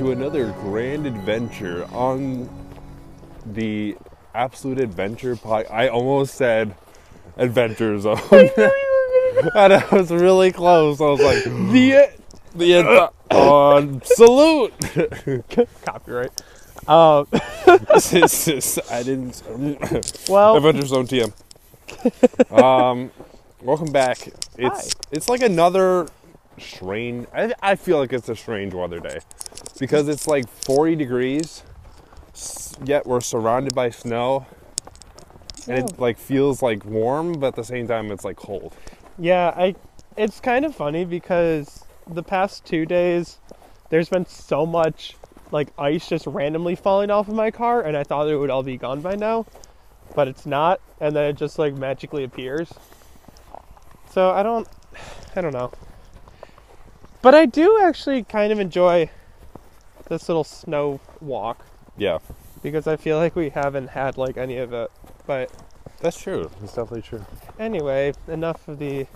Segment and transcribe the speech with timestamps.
[0.00, 2.48] and welcome back to another grand adventure on
[3.46, 3.96] the
[4.34, 5.66] Absolute Adventure Pod.
[5.70, 6.74] I almost said
[7.36, 8.20] Adventure Zone.
[9.54, 11.00] and I was really close.
[11.00, 12.10] I was like, the
[12.54, 14.72] the uh, on salute.
[15.84, 16.42] Copyright.
[16.86, 17.26] Um,
[18.90, 19.42] I didn't.
[20.28, 21.32] well, Adventure Zone TM.
[22.52, 23.10] Um,
[23.62, 24.28] welcome back.
[24.56, 26.08] It's it's like another
[26.58, 27.26] strange.
[27.34, 29.20] I, I feel like it's a strange weather day
[29.78, 31.62] because it's like 40 degrees,
[32.84, 34.46] yet we're surrounded by snow,
[35.66, 38.74] and it like feels like warm, but at the same time it's like cold.
[39.18, 39.74] yeah, I.
[40.16, 43.38] It's kind of funny because the past two days,
[43.90, 45.14] there's been so much
[45.52, 48.62] like ice just randomly falling off of my car, and I thought it would all
[48.62, 49.46] be gone by now,
[50.14, 52.72] but it's not, and then it just like magically appears.
[54.10, 54.66] So I don't,
[55.36, 55.70] I don't know.
[57.22, 59.10] But I do actually kind of enjoy
[60.08, 61.64] this little snow walk
[61.96, 62.18] Yeah,
[62.62, 64.90] because I feel like we haven't had like any of it.
[65.26, 65.50] But
[66.00, 66.50] that's true.
[66.60, 67.24] That's definitely true.
[67.58, 69.06] Anyway, enough of the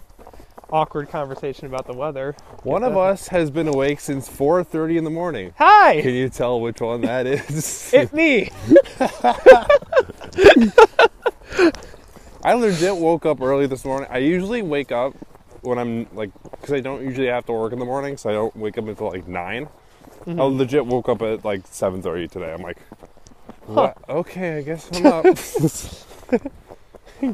[0.71, 2.35] awkward conversation about the weather.
[2.65, 5.55] One of uh, us has been awake since 4:30 in the morning.
[5.59, 7.91] Hi, Can you tell which one that is?
[7.95, 8.51] it's me.
[12.45, 14.09] I legit woke up early this morning.
[14.11, 15.15] I usually wake up
[15.63, 18.33] when I'm like, because I don't usually have to work in the morning, so I
[18.33, 19.69] don't wake up until like 9
[20.27, 20.41] mm-hmm.
[20.41, 22.53] I legit woke up at like seven thirty today.
[22.53, 22.79] I'm like,
[23.67, 23.97] what?
[24.09, 25.25] Okay, I guess I'm up.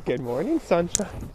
[0.04, 1.30] Good morning, sunshine.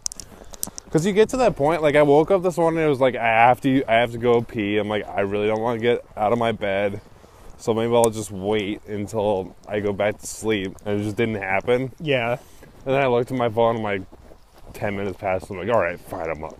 [0.84, 3.16] Because you get to that point, like I woke up this morning, it was like
[3.16, 4.76] I have to, I have to go pee.
[4.78, 7.00] I'm like, I really don't want to get out of my bed,
[7.58, 10.76] so maybe I'll just wait until I go back to sleep.
[10.84, 11.92] And it just didn't happen.
[11.98, 12.38] Yeah,
[12.86, 14.02] And then I looked at my phone, I'm like,
[14.74, 15.50] 10 minutes passed.
[15.50, 16.56] I'm like, all right, fine, I'm up.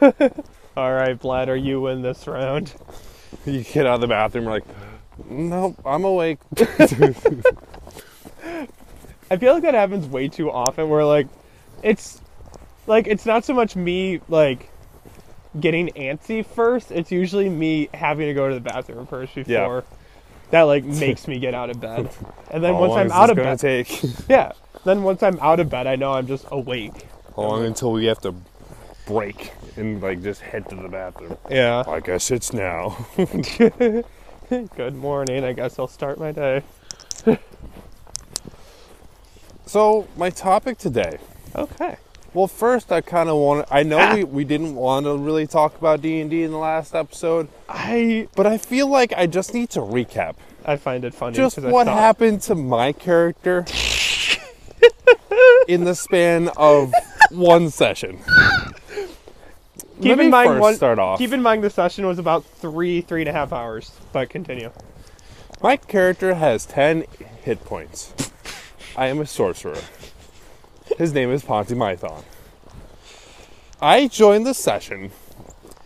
[0.76, 2.72] all right, Bladder, you win this round.
[3.46, 4.64] You get out of the bathroom, like,
[5.28, 6.38] nope, I'm awake.
[9.30, 10.90] I feel like that happens way too often.
[10.90, 11.28] Where like,
[11.82, 12.20] it's
[12.86, 14.68] like it's not so much me like
[15.58, 16.90] getting antsy first.
[16.90, 19.84] It's usually me having to go to the bathroom first before.
[20.50, 22.10] That like makes me get out of bed,
[22.50, 24.02] and then How once I'm out of bed, take?
[24.28, 24.52] yeah.
[24.84, 27.06] Then once I'm out of bed, I know I'm just awake.
[27.36, 28.34] How long until we have to
[29.06, 31.36] break and like just head to the bathroom?
[31.48, 31.84] Yeah.
[31.86, 33.06] I guess it's now.
[34.48, 35.44] Good morning.
[35.44, 36.62] I guess I'll start my day.
[39.66, 41.18] so my topic today.
[41.54, 41.96] Okay.
[42.34, 43.68] Well, first I kind of want.
[43.70, 44.14] I know ah.
[44.14, 47.48] we, we didn't want to really talk about D and D in the last episode,
[47.68, 51.36] I but I feel like I just need to recap I find it funny.
[51.36, 53.66] just what thought- happened to my character
[55.68, 56.92] in the span of
[57.30, 58.18] one session.
[60.02, 60.74] Keep Let me in mind first one.
[60.74, 61.18] start off.
[61.18, 63.92] Keep in mind the session was about three, three and a half hours.
[64.12, 64.72] But continue.
[65.62, 67.04] My character has 10
[67.42, 68.12] hit points.
[68.96, 69.78] I am a sorcerer.
[70.98, 72.24] His name is Ponty Mython.
[73.80, 75.12] I joined the session.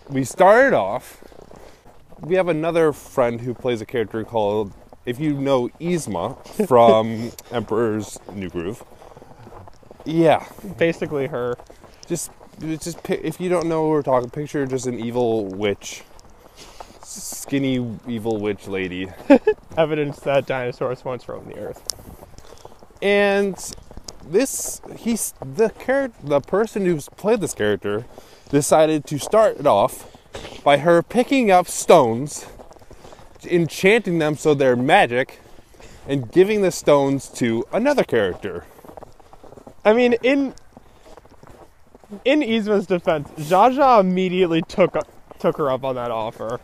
[0.09, 1.23] We started off.
[2.21, 4.73] We have another friend who plays a character called,
[5.07, 8.85] if you know Yzma from Emperor's New Groove.
[10.05, 10.47] Yeah,
[10.79, 11.57] Basically, her.
[12.07, 12.31] just
[12.61, 16.03] just if you don't know what we're talking, picture just an evil witch,
[17.03, 19.09] skinny evil witch lady
[19.77, 21.83] Evidence that dinosaurs once roamed the earth.
[23.03, 23.73] and
[24.25, 28.05] this he's the character the person who's played this character
[28.51, 30.17] decided to start it off
[30.65, 32.47] by her picking up stones
[33.47, 35.41] enchanting them so they're magic
[36.09, 38.65] and giving the stones to another character
[39.85, 40.53] I mean, in
[42.25, 44.97] in Yzma's defense, Jaja immediately took
[45.39, 46.61] took her up on that offer.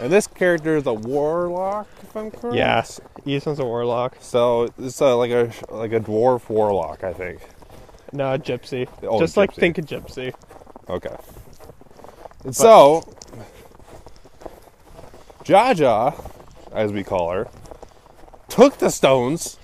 [0.00, 4.16] and this character is a warlock if i'm correct Yes, Yzma's a warlock.
[4.20, 7.40] so it's uh, like a like a dwarf warlock i think
[8.12, 8.88] No, a gypsy.
[9.02, 9.56] Oh, Just like gypsy.
[9.60, 10.34] think a gypsy.
[10.88, 11.16] Okay.
[12.44, 13.02] And so,
[15.46, 16.12] Jaja,
[16.72, 17.46] as we call her,
[18.48, 19.58] took the stones,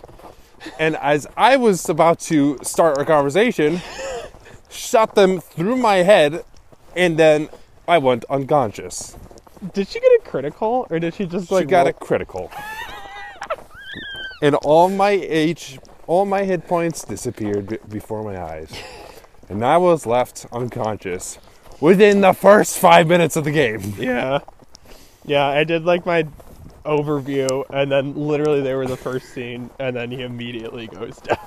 [0.78, 3.80] and as I was about to start our conversation,
[4.70, 6.44] shot them through my head,
[6.94, 7.48] and then
[7.88, 9.16] I went unconscious.
[9.74, 12.52] Did she get a critical, or did she just like she got a critical.
[14.40, 18.72] and all my H, all my hit points disappeared be- before my eyes.
[19.48, 21.38] And I was left unconscious
[21.80, 23.94] within the first five minutes of the game.
[23.98, 24.38] Yeah.
[25.24, 26.26] Yeah, I did like my
[26.84, 31.38] overview, and then literally they were the first scene, and then he immediately goes down.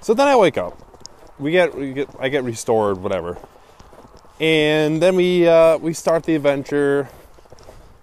[0.00, 0.80] So then I wake up.
[1.38, 3.36] We get, we get I get restored, whatever.
[4.40, 7.08] And then we uh, we start the adventure.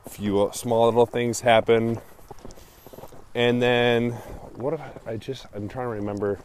[0.05, 1.99] A few small little things happen.
[3.33, 4.11] And then,
[4.55, 6.39] what if I, I just, I'm trying to remember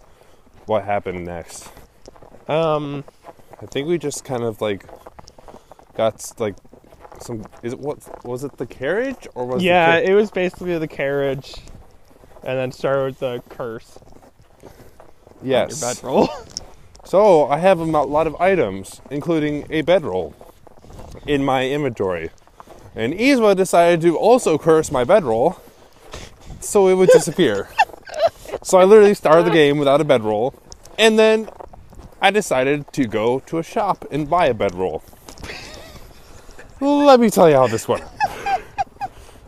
[0.66, 1.68] what happened next.
[2.48, 3.04] Um,
[3.60, 4.86] I think we just kind of like
[5.96, 6.54] got like
[7.22, 10.76] some, is it what, was it the carriage or was it yeah, it was basically
[10.78, 11.54] the carriage,
[12.42, 13.98] and then started with the curse.
[15.42, 15.80] yes.
[15.80, 16.28] Your bedroll.
[17.06, 20.34] So I have a lot of items, including a bedroll,
[21.24, 22.30] in my inventory.
[22.96, 25.60] And Yzma decided to also curse my bedroll,
[26.58, 27.68] so it would disappear.
[28.62, 30.52] so I literally started the game without a bedroll,
[30.98, 31.48] and then
[32.20, 35.04] I decided to go to a shop and buy a bedroll.
[36.80, 38.04] Let me tell you how this worked.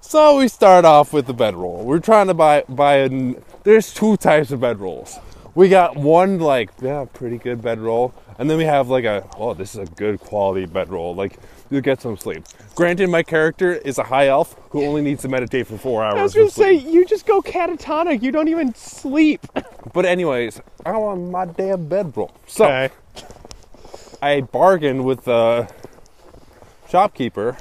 [0.00, 1.84] So we start off with the bedroll.
[1.84, 3.34] We're trying to buy buy a.
[3.64, 5.22] There's two types of bedrolls.
[5.54, 9.52] We got one like yeah, pretty good bedroll, and then we have like a oh,
[9.52, 11.14] this is a good quality bedroll.
[11.14, 11.38] Like
[11.68, 12.44] you get some sleep.
[12.74, 16.18] Granted, my character is a high elf who only needs to meditate for four hours.
[16.18, 18.22] I was gonna say you just go catatonic.
[18.22, 19.46] You don't even sleep.
[19.94, 22.30] But anyways, I want my damn bedroll.
[22.46, 22.90] So Okay.
[24.20, 25.66] I bargained with the
[26.88, 27.56] shopkeeper,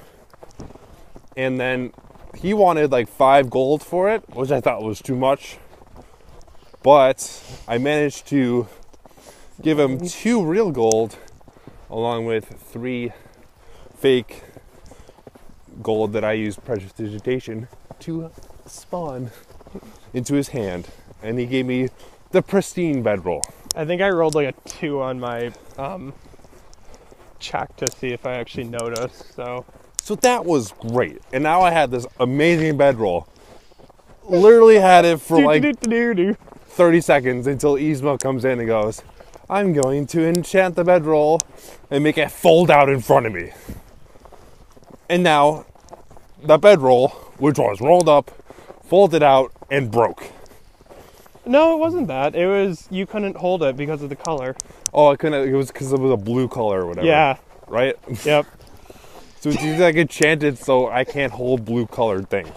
[1.35, 1.91] and then
[2.35, 5.57] he wanted like five gold for it, which I thought was too much.
[6.83, 8.68] But I managed to
[9.62, 11.18] give him two real gold,
[11.89, 13.12] along with three
[13.97, 14.44] fake
[15.81, 17.68] gold that I used prestidigitation
[18.00, 18.31] to
[18.65, 19.31] spawn
[20.13, 20.88] into his hand,
[21.21, 21.89] and he gave me
[22.31, 23.44] the pristine bedroll.
[23.75, 26.13] I think I rolled like a two on my um
[27.39, 29.34] check to see if I actually noticed.
[29.36, 29.66] So
[30.01, 31.22] So that was great.
[31.34, 33.28] And now I had this amazing bedroll.
[34.24, 35.63] Literally had it for like
[36.68, 39.04] 30 seconds until Yzma comes in and goes,
[39.50, 41.42] I'm going to enchant the bedroll
[41.92, 43.51] and make it fold out in front of me.
[45.10, 45.66] And now
[46.44, 48.31] the bedroll, which was rolled up,
[48.86, 50.31] folded out, and broke.
[51.48, 52.36] No, it wasn't that.
[52.36, 54.56] It was you couldn't hold it because of the color.
[54.94, 57.08] Oh, I couldn't, it was because it was a blue color or whatever.
[57.08, 57.38] Yeah.
[57.68, 57.96] Right?
[58.24, 58.46] Yep.
[59.40, 62.50] So it's like enchanted so I can't hold blue colored things.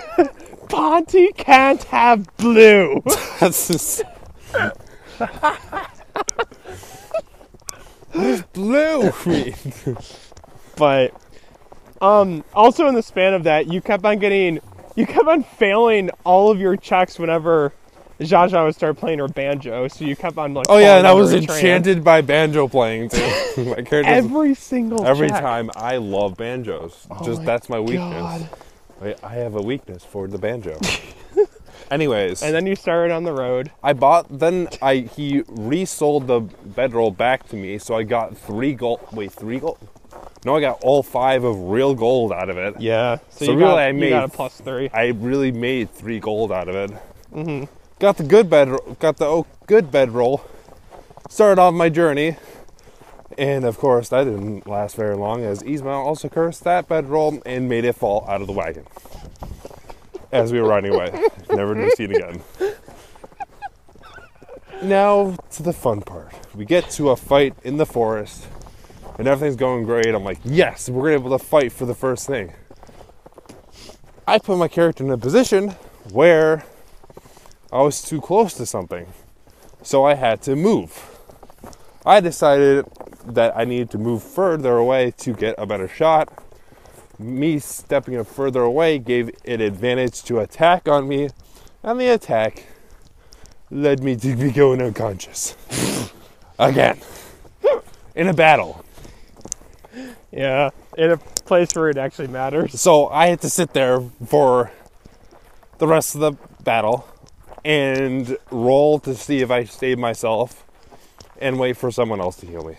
[0.70, 3.02] Ponty can't have blue.
[3.40, 4.02] That's just.
[8.54, 9.12] blue
[10.76, 11.12] but
[12.00, 14.60] um also in the span of that you kept on getting
[14.96, 17.72] you kept on failing all of your checks whenever
[18.20, 21.12] Jaja would start playing her banjo, so you kept on like Oh yeah, and I
[21.12, 21.48] was trance.
[21.50, 23.18] enchanted by banjo playing too.
[23.58, 25.40] my character every single every check.
[25.40, 27.06] time I love banjos.
[27.24, 28.12] Just my that's my weakness.
[28.12, 28.48] God.
[29.00, 30.78] I, I have a weakness for the banjo.
[31.90, 33.70] Anyways, And then you started on the road.
[33.82, 34.26] I bought.
[34.38, 39.00] Then I he resold the bedroll back to me, so I got three gold.
[39.12, 39.78] Wait, three gold?
[40.44, 42.78] No, I got all five of real gold out of it.
[42.80, 43.18] Yeah.
[43.30, 44.90] So, So you, really got, I you made- got a plus three.
[44.92, 46.90] I really made three gold out of it.
[47.34, 47.64] Mm-hmm.
[47.98, 48.76] Got the good bed.
[48.98, 50.44] Got the oh, good bedroll.
[51.28, 52.36] Started off my journey,
[53.36, 57.68] and of course that didn't last very long, as Yzma also cursed that bedroll and
[57.68, 58.86] made it fall out of the wagon
[60.32, 61.10] as we were riding away,
[61.50, 62.42] never to be seen again.
[64.82, 66.32] Now to the fun part.
[66.54, 68.46] We get to a fight in the forest,
[69.18, 70.06] and everything's going great.
[70.06, 72.52] I'm like, yes, we're able to fight for the first thing.
[74.26, 75.70] I put my character in a position
[76.12, 76.64] where
[77.70, 79.06] I was too close to something.
[79.82, 81.18] So I had to move.
[82.04, 82.86] I decided
[83.26, 86.32] that I needed to move further away to get a better shot.
[87.18, 91.28] Me stepping further away gave it advantage to attack on me,
[91.82, 92.66] and the attack
[93.70, 95.54] led me to be going unconscious.
[96.58, 96.98] Again.
[98.14, 98.84] In a battle.
[100.32, 100.70] Yeah.
[100.96, 102.80] In a place where it actually matters.
[102.80, 104.72] So I had to sit there for
[105.78, 106.32] the rest of the
[106.64, 107.06] battle
[107.64, 110.64] and roll to see if I saved myself
[111.40, 112.76] and wait for someone else to heal me.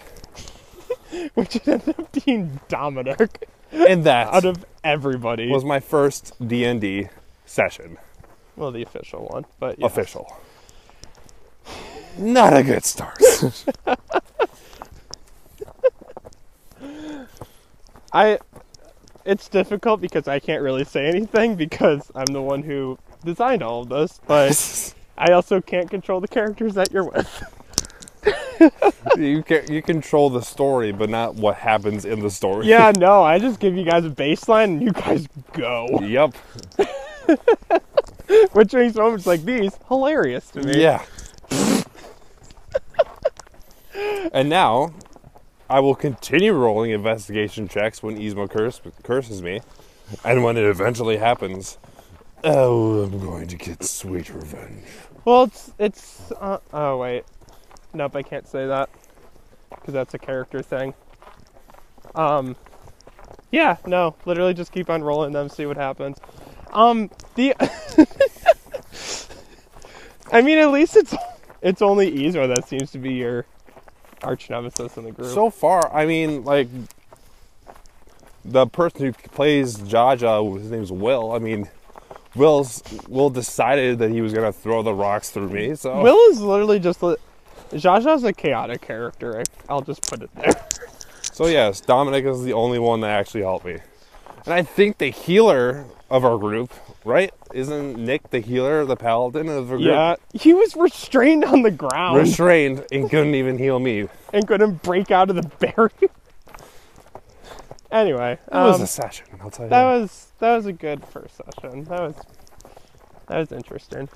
[1.33, 5.50] Which ended up being Dominic And that out of everybody.
[5.50, 7.09] was my first D&D
[7.45, 7.98] session,
[8.55, 9.86] well, the official one, but yeah.
[9.86, 10.38] official.
[12.17, 13.21] Not a good start.
[18.12, 18.39] I
[19.25, 23.81] it's difficult because I can't really say anything because I'm the one who designed all
[23.83, 27.55] of this, but I also can't control the characters that you're with.
[29.17, 32.67] you can you control the story, but not what happens in the story.
[32.67, 35.88] Yeah, no, I just give you guys a baseline and you guys go.
[36.01, 36.35] Yep.
[38.53, 40.81] Which makes moments like these hilarious to me.
[40.81, 41.03] Yeah.
[44.31, 44.93] and now,
[45.69, 49.61] I will continue rolling investigation checks when Yzma curse, curses me,
[50.23, 51.77] And when it eventually happens,
[52.43, 54.84] oh, I'm going to get sweet revenge.
[55.25, 56.31] Well, it's it's.
[56.31, 57.24] Uh, oh wait,
[57.93, 58.89] nope, I can't say that
[59.69, 60.93] because that's a character thing.
[62.15, 62.55] Um,
[63.51, 66.17] yeah, no, literally just keep on rolling them, see what happens.
[66.72, 67.55] Um, the.
[70.31, 71.15] I mean, at least it's
[71.62, 73.46] it's only Ezra that seems to be your
[74.24, 75.34] arch nemesis in the group.
[75.34, 76.67] So far, I mean, like
[78.46, 81.31] the person who plays Jaja, his name's Will.
[81.31, 81.69] I mean,
[82.36, 85.75] Will's Will decided that he was gonna throw the rocks through me.
[85.75, 87.01] So Will is literally just.
[87.03, 87.15] Li-
[87.71, 89.39] Jaja's a chaotic character.
[89.39, 90.53] I- I'll just put it there.
[91.33, 93.77] So yes, Dominic is the only one that actually helped me,
[94.45, 96.74] and I think the healer of our group,
[97.05, 97.31] right?
[97.53, 99.81] Isn't Nick the healer, the paladin of our group?
[99.89, 102.17] Yeah, he was restrained on the ground.
[102.17, 104.07] Restrained and couldn't even heal me.
[104.33, 106.09] And couldn't break out of the barrier.
[107.91, 109.25] Anyway, that um, was a session.
[109.41, 109.69] I'll tell you.
[109.69, 111.86] that was that was a good first session.
[111.86, 112.15] That was
[113.27, 114.10] that was interesting.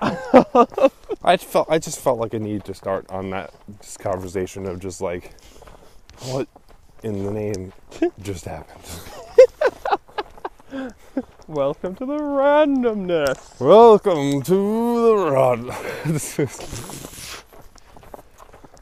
[0.00, 4.80] I felt I just felt like a need to start on that this conversation of
[4.80, 5.34] just like
[6.26, 6.48] what
[7.02, 7.72] in the name
[8.22, 8.84] just happened.
[11.48, 13.58] Welcome to the randomness.
[13.58, 15.72] Welcome to the run.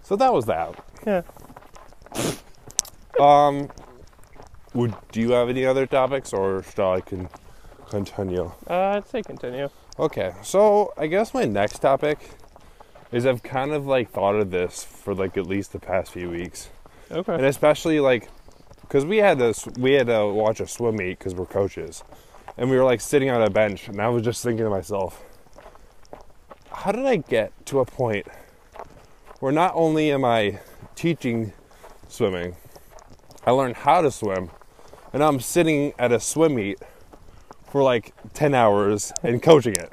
[0.02, 0.74] so that was that.
[1.06, 1.22] Yeah.
[3.20, 3.70] Um,
[4.76, 7.28] would do you have any other topics, or shall I can
[7.88, 8.52] continue?
[8.68, 9.68] Uh, I'd say continue.
[9.98, 12.18] Okay, so I guess my next topic
[13.10, 16.28] is I've kind of like thought of this for like at least the past few
[16.30, 16.68] weeks,
[17.10, 17.34] Okay.
[17.34, 18.28] and especially like
[18.82, 22.04] because we had this, we had to watch a swim meet because we're coaches,
[22.58, 25.22] and we were like sitting on a bench, and I was just thinking to myself,
[26.70, 28.26] how did I get to a point
[29.40, 30.60] where not only am I
[30.94, 31.52] teaching
[32.08, 32.56] swimming,
[33.46, 34.50] I learned how to swim,
[35.16, 36.78] and I'm sitting at a swim meet
[37.70, 39.90] for like 10 hours and coaching it.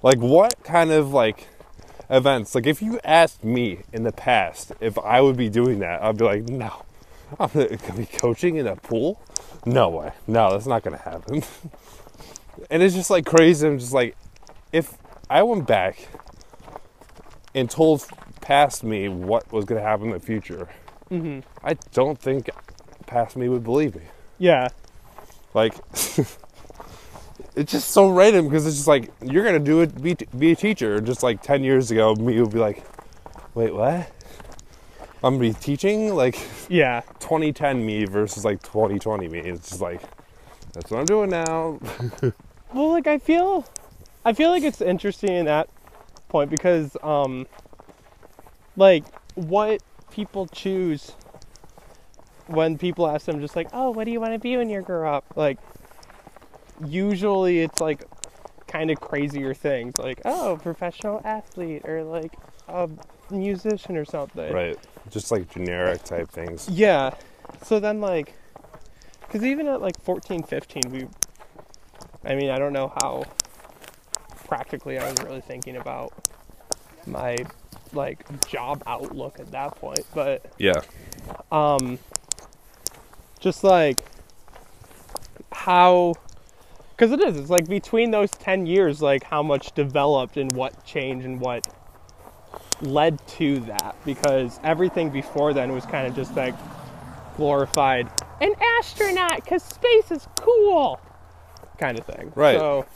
[0.00, 1.48] Like, what kind of like
[2.08, 2.54] events?
[2.54, 6.18] Like, if you asked me in the past if I would be doing that, I'd
[6.18, 6.84] be like, no,
[7.40, 9.20] I'm gonna be coaching in a pool.
[9.66, 11.42] No way, no, that's not gonna happen.
[12.70, 13.66] and it's just like crazy.
[13.66, 14.16] I'm just like,
[14.72, 14.96] if
[15.28, 16.10] I went back
[17.56, 18.06] and told
[18.40, 20.68] past me what was gonna happen in the future,
[21.08, 22.50] hmm I don't think
[23.06, 24.02] past me would believe me.
[24.38, 24.68] Yeah.
[25.54, 25.74] Like,
[27.56, 30.56] it's just so random because it's just like you're gonna do it, be be a
[30.56, 31.00] teacher.
[31.00, 32.84] Just like ten years ago, me would be like,
[33.54, 34.10] wait, what?
[35.22, 37.00] I'm gonna be teaching like Yeah.
[37.18, 39.40] 2010 me versus like 2020 me.
[39.40, 40.00] It's just like
[40.72, 41.80] that's what I'm doing now.
[42.74, 43.66] Well, like I feel,
[44.26, 45.70] I feel like it's interesting in that
[46.28, 47.46] point because, um,
[48.76, 49.04] like
[49.36, 51.12] what people choose
[52.48, 54.80] when people ask them, just like, oh, what do you want to be when you
[54.82, 55.24] grow up?
[55.36, 55.58] Like,
[56.84, 58.04] usually it's like
[58.66, 62.32] kind of crazier things, like oh, professional athlete or like
[62.68, 62.88] a
[63.30, 64.52] musician or something.
[64.52, 64.76] right.
[65.10, 66.68] Just like generic type things.
[66.68, 67.14] Yeah.
[67.62, 68.34] So then, like,
[69.20, 71.06] because even at like 14, 15, we,
[72.24, 73.24] I mean, I don't know how
[74.46, 76.12] practically I was really thinking about
[77.06, 77.36] my
[77.92, 80.80] like job outlook at that point, but Yeah.
[81.50, 81.98] um,
[83.40, 84.04] just like
[85.52, 86.14] how,
[86.90, 90.84] because it is, it's like between those 10 years, like how much developed and what
[90.84, 91.66] changed and what
[92.80, 96.54] led to that because everything before then was kind of just like
[97.36, 98.08] glorified
[98.40, 101.00] an astronaut because space is cool
[101.78, 102.32] kind of thing.
[102.34, 102.58] Right.
[102.58, 102.86] So,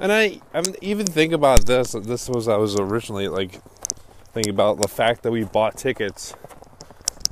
[0.00, 1.92] And I, I mean, even think about this.
[1.92, 3.60] This was I was originally like
[4.32, 6.34] thinking about the fact that we bought tickets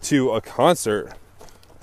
[0.02, 1.12] to a concert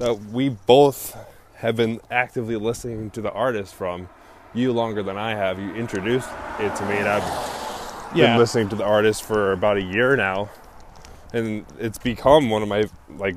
[0.02, 1.16] that we both
[1.58, 4.10] have been actively listening to the artist from.
[4.54, 5.60] You longer than I have.
[5.60, 6.28] You introduced
[6.60, 8.32] it to me, and I've yeah.
[8.32, 10.50] been listening to the artist for about a year now,
[11.32, 13.36] and it's become one of my like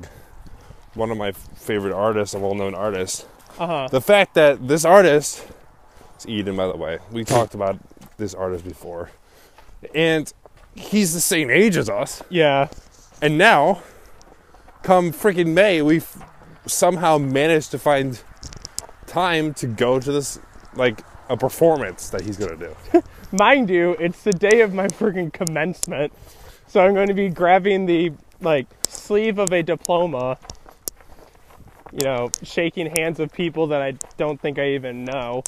[0.95, 3.27] one of my favorite artists, a well-known artist.
[3.59, 3.87] Uh huh.
[3.89, 5.47] The fact that this artist,
[6.15, 6.97] it's Eden, by the way.
[7.11, 7.77] We talked about
[8.17, 9.11] this artist before,
[9.93, 10.33] and
[10.73, 12.23] he's the same age as us.
[12.29, 12.69] Yeah.
[13.21, 13.83] And now,
[14.83, 16.17] come freaking May, we've
[16.65, 18.21] somehow managed to find
[19.07, 20.39] time to go to this
[20.75, 22.75] like a performance that he's gonna do.
[23.31, 26.13] Mind you, it's the day of my freaking commencement.
[26.67, 30.37] So I'm going to be grabbing the like sleeve of a diploma,
[31.91, 35.43] you know, shaking hands of people that I don't think I even know,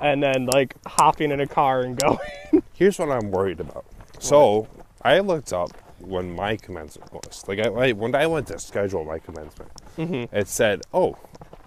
[0.00, 2.62] and then like hopping in a car and going.
[2.74, 3.84] Here's what I'm worried about.
[4.18, 4.68] So
[5.02, 5.70] I looked up
[6.02, 7.44] when my commencement was.
[7.48, 10.28] Like I, I when I went to schedule my commencement, Mhm.
[10.32, 11.16] it said, "Oh,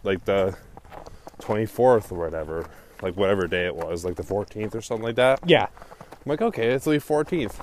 [0.04, 0.56] like the
[1.42, 2.65] 24th or whatever,
[3.01, 5.39] like whatever day it was, like the 14th or something like that.
[5.46, 5.68] Yeah.
[5.92, 7.60] I'm like, okay, it's the 14th.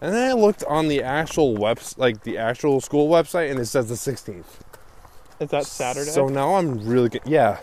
[0.00, 3.66] And then I looked on the actual webs, like the actual school website, and it
[3.66, 4.60] says the 16th.
[5.40, 6.10] Is that Saturday?
[6.10, 7.58] So now I'm really get, yeah,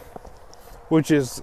[0.89, 1.41] which is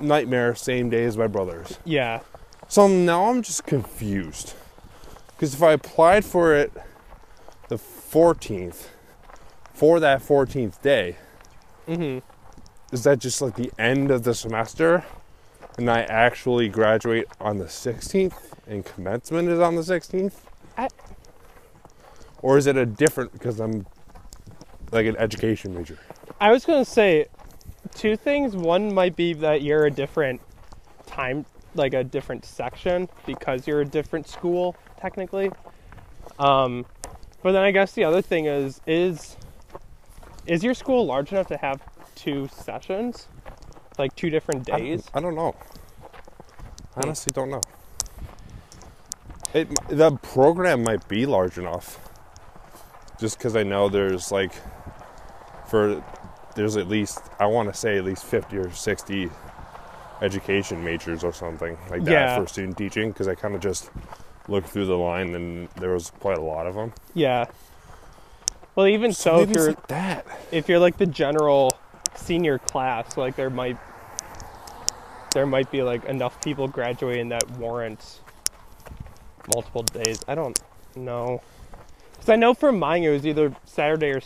[0.00, 0.54] nightmare.
[0.54, 1.78] Same day as my brother's.
[1.84, 2.20] yeah.
[2.68, 4.54] So now I'm just confused
[5.34, 6.72] because if I applied for it
[7.68, 8.88] the 14th
[9.72, 11.16] for that 14th day,
[11.86, 12.18] hmm
[12.92, 15.04] is that just like the end of the semester?
[15.78, 18.34] And I actually graduate on the 16th
[18.68, 20.34] and commencement is on the 16th?
[20.78, 20.88] I-
[22.40, 23.84] Or is it a different because I'm
[24.92, 25.98] like an education major?
[26.40, 27.26] I was gonna say
[27.94, 28.54] two things.
[28.54, 30.40] One might be that you're a different
[31.06, 35.50] time, like a different section, because you're a different school technically.
[36.38, 36.86] Um,
[37.42, 39.36] but then I guess the other thing is is
[40.46, 41.82] is your school large enough to have
[42.14, 43.28] two sessions,
[43.98, 45.04] like two different I- days?
[45.12, 45.54] I, don't know.
[46.96, 47.60] I honestly don't know.
[49.52, 52.00] It the program might be large enough.
[53.20, 54.52] Just because I know there's like,
[55.68, 56.02] for
[56.56, 59.30] there's at least I want to say at least fifty or sixty
[60.22, 62.40] education majors or something like that Yeah.
[62.40, 63.12] for student teaching.
[63.12, 63.90] Because I kind of just
[64.48, 66.92] looked through the line and there was quite a lot of them.
[67.14, 67.46] Yeah.
[68.74, 70.26] Well, even so, if you're like that.
[70.50, 71.78] if you're like the general
[72.16, 73.78] senior class, like there might
[75.32, 78.20] there might be like enough people graduating that warrants
[79.54, 80.24] multiple days.
[80.26, 80.60] I don't
[80.96, 81.40] know.
[82.18, 84.20] Cuz I know for mine it was either Saturday or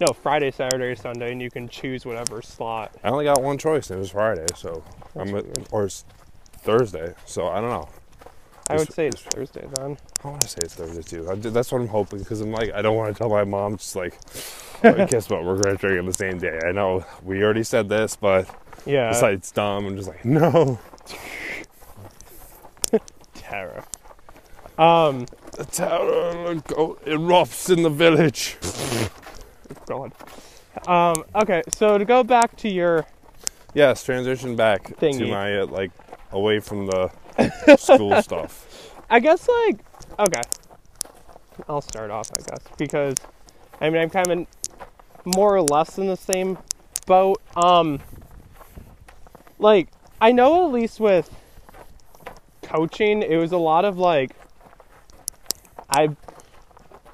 [0.00, 2.94] no, Friday, Saturday or Sunday and you can choose whatever slot.
[3.04, 4.82] I only got one choice and it was Friday, so
[5.14, 6.04] I'm a, or it's
[6.58, 7.88] Thursday, so I don't know.
[8.70, 9.98] I would say it's Thursday then.
[10.24, 11.30] I want to say it's Thursday too.
[11.30, 13.76] I, that's what I'm hoping because I'm like I don't want to tell my mom
[13.76, 14.18] just like,
[14.84, 15.44] "Oh, guess what?
[15.44, 16.58] We're graduating on the same day.
[16.66, 18.48] I know we already said this, but
[18.86, 19.10] Yeah.
[19.10, 20.78] besides it's dumb, I'm just like no.
[23.34, 23.84] terror.
[24.78, 28.56] Um The terror go- erupts in the village.
[29.86, 30.12] God.
[30.86, 33.06] Um okay, so to go back to your
[33.74, 35.30] Yes, transition back to Thingy.
[35.30, 35.90] my uh, like
[36.32, 37.10] away from the
[37.76, 38.94] school stuff.
[39.08, 39.80] I guess like
[40.18, 40.42] okay.
[41.68, 43.16] I'll start off, I guess, because
[43.80, 44.46] I mean I'm kind of in
[45.24, 46.58] more or less in the same
[47.06, 47.40] boat.
[47.56, 48.00] Um,
[49.58, 49.88] like
[50.20, 51.30] I know at least with
[52.62, 54.32] coaching, it was a lot of like
[55.90, 56.16] I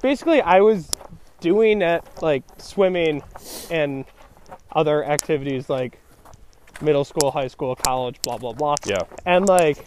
[0.01, 0.91] basically I was
[1.39, 3.23] doing it like swimming
[3.69, 4.05] and
[4.71, 5.99] other activities like
[6.81, 8.75] middle school, high school, college, blah blah blah.
[8.85, 9.85] Yeah, And like,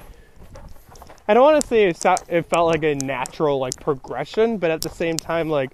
[1.30, 4.72] I don't want to say it, so- it felt like a natural like progression, but
[4.72, 5.70] at the same time, like,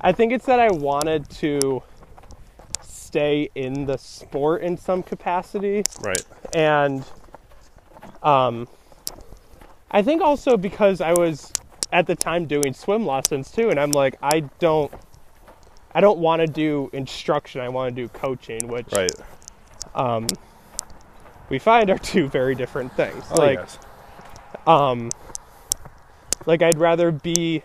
[0.00, 1.82] I think it's that I wanted to
[2.80, 6.22] stay in the sport in some capacity, right.
[6.54, 7.04] and
[8.22, 8.68] um,
[9.90, 11.52] I think also because I was
[11.92, 14.92] at the time doing swim lessons too, and I'm like, I don't.
[15.92, 17.60] I don't want to do instruction.
[17.60, 19.10] I want to do coaching, which Right.
[19.96, 20.28] um,
[21.48, 23.24] we find are two very different things.
[23.32, 23.78] Oh like, yes.
[24.66, 25.10] Um
[26.46, 27.62] like I'd rather be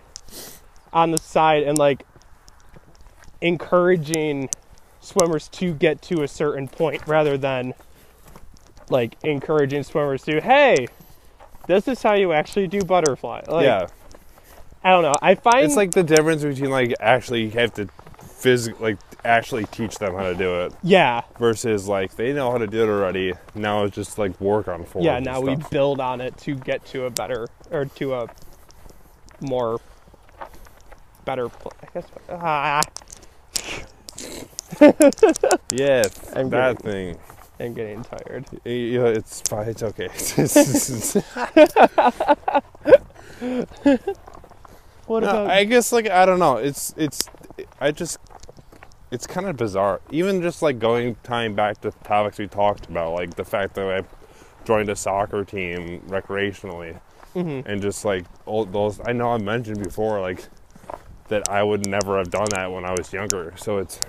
[0.92, 2.04] on the side and like
[3.40, 4.48] encouraging
[5.00, 7.74] swimmers to get to a certain point rather than
[8.90, 10.86] like encouraging swimmers to hey
[11.66, 13.86] this is how you actually do butterfly like yeah.
[14.84, 17.88] i don't know i find It's like the difference between like actually you have to
[18.40, 22.56] physically like actually teach them how to do it yeah versus like they know how
[22.58, 23.34] to do it already.
[23.54, 25.04] Now it's just like work on form.
[25.04, 28.26] yeah now we build on it to get to a better or to a
[29.40, 29.78] more
[31.26, 32.80] better pl- i guess ah,
[35.70, 37.18] Yes, I'm that thing.
[37.58, 39.68] i'm getting tired Yeah, it's fine.
[39.68, 40.08] It's okay.
[45.06, 46.56] What No, about I guess like I don't know.
[46.56, 47.28] It's it's
[47.80, 48.18] I just
[49.10, 50.00] it's kind of bizarre.
[50.10, 53.86] Even just like going tying back to topics we talked about, like the fact that
[53.90, 54.02] I
[54.64, 57.00] joined a soccer team recreationally,
[57.34, 57.64] Mhm.
[57.66, 59.00] and just like all those.
[59.04, 60.44] I know I mentioned before, like
[61.28, 63.54] that I would never have done that when I was younger.
[63.56, 64.00] So it's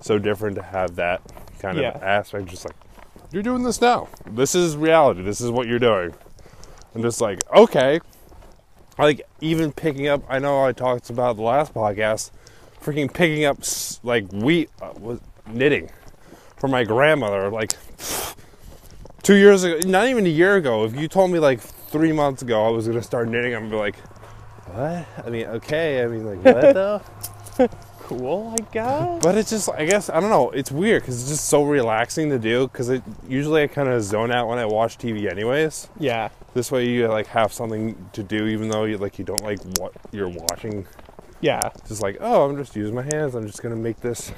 [0.00, 1.20] so different to have that
[1.60, 1.90] kind Yeah.
[1.90, 2.46] of aspect.
[2.46, 2.74] Just like
[3.30, 4.08] you're doing this now.
[4.26, 5.22] This is reality.
[5.22, 6.14] This is what you're doing.
[6.94, 8.00] I'm just like okay
[8.98, 12.30] like even picking up i know i talked about the last podcast
[12.82, 13.58] freaking picking up
[14.02, 15.90] like wheat uh, was knitting
[16.56, 17.74] for my grandmother like
[19.22, 22.42] two years ago not even a year ago if you told me like three months
[22.42, 23.96] ago i was going to start knitting i'm gonna be like
[24.72, 27.02] what i mean okay i mean like what though
[28.16, 29.22] cool, I guess.
[29.22, 30.50] But it's just, I guess, I don't know.
[30.50, 32.68] It's weird because it's just so relaxing to do.
[32.68, 35.88] Because it usually I kind of zone out when I watch TV, anyways.
[35.98, 39.42] yeah, This way you like have something to do, even though you like you don't
[39.42, 40.86] like what you're watching.
[41.42, 43.34] Yeah, Just like, oh, I'm just using my hands.
[43.34, 44.32] I'm just gonna make this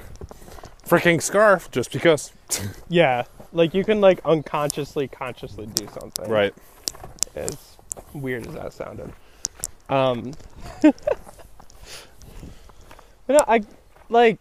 [0.86, 2.32] freaking scarf just because.
[2.88, 3.24] yeah.
[3.52, 6.28] Like you can like unconsciously, consciously do something.
[6.28, 6.54] right.
[7.36, 7.76] As
[8.14, 9.12] weird as that sounded.
[9.90, 10.32] Um.
[10.82, 10.94] but
[13.28, 13.60] no, I
[14.08, 14.38] like.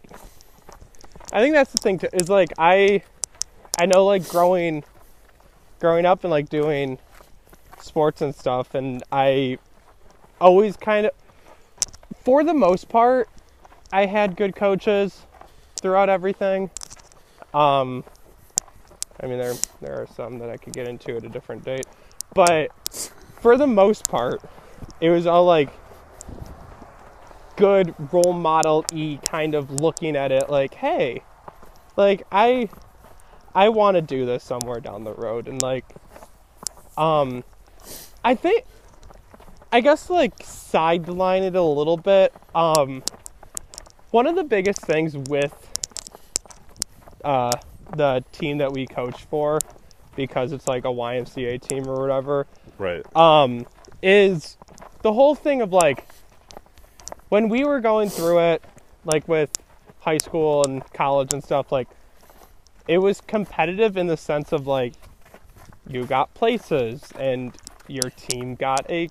[1.32, 2.08] I think that's the thing too.
[2.14, 3.02] Is like I,
[3.78, 4.84] I know like growing,
[5.80, 6.98] growing up and like doing
[7.78, 9.58] sports and stuff, and I
[10.40, 11.12] always kind of,
[12.24, 13.28] for the most part,
[13.92, 15.26] I had good coaches
[15.80, 16.70] throughout everything.
[17.52, 18.04] Um,
[19.20, 21.86] I mean, there there are some that I could get into at a different date,
[22.34, 22.70] but
[23.40, 24.42] for the most part,
[25.00, 25.70] it was all like
[27.56, 31.22] good role model e kind of looking at it like, hey,
[31.96, 32.68] like I
[33.54, 35.84] I want to do this somewhere down the road and like
[36.96, 37.44] um
[38.24, 38.64] I think
[39.74, 42.32] I guess like sideline it a little bit.
[42.54, 43.02] Um
[44.12, 45.52] one of the biggest things with
[47.24, 47.50] uh
[47.96, 49.58] the team that we coach for
[50.14, 52.46] because it's like a YMCA team or whatever
[52.78, 53.04] Right.
[53.16, 53.66] um,
[54.00, 54.56] is
[55.02, 56.06] the whole thing of like
[57.28, 58.64] when we were going through it,
[59.04, 59.50] like with
[59.98, 61.88] high school and college and stuff, like
[62.86, 64.92] it was competitive in the sense of like
[65.88, 67.56] you got places and
[67.88, 69.08] your team got a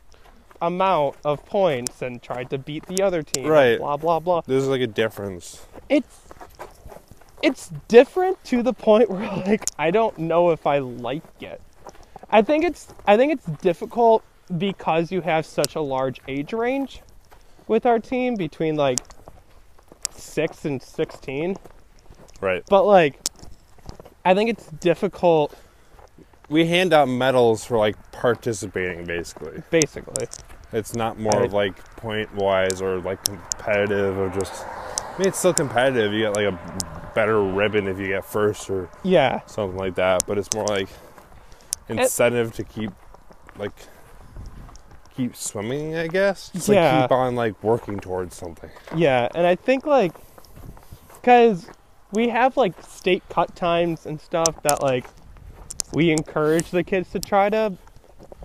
[0.65, 3.47] amount of points and tried to beat the other team.
[3.47, 3.78] Right.
[3.78, 4.41] Blah blah blah.
[4.45, 5.65] There's like a difference.
[5.89, 6.21] It's
[7.41, 11.62] it's different to the point where like I don't know if I like it.
[12.30, 14.23] I think it's I think it's difficult
[14.58, 17.02] because you have such a large age range
[17.67, 18.99] with our team between like
[20.12, 21.58] 6 and 16.
[22.41, 22.63] Right.
[22.69, 23.19] But like
[24.26, 25.54] I think it's difficult
[26.49, 29.63] We hand out medals for like participating, basically.
[29.69, 30.28] basically.
[30.73, 34.65] It's not more of like point wise or like competitive or just.
[34.65, 36.12] I mean, it's still competitive.
[36.13, 39.41] You get like a better ribbon if you get first or Yeah.
[39.45, 40.23] something like that.
[40.25, 40.89] But it's more like
[41.89, 42.91] incentive to keep
[43.57, 43.73] like
[45.15, 45.95] keep swimming.
[45.95, 46.49] I guess.
[46.49, 47.01] Just like Yeah.
[47.03, 48.71] keep on like working towards something.
[48.95, 50.13] Yeah, and I think like
[51.21, 51.67] cuz
[52.12, 55.05] we have like state cut times and stuff that like
[55.93, 57.73] we encourage the kids to try to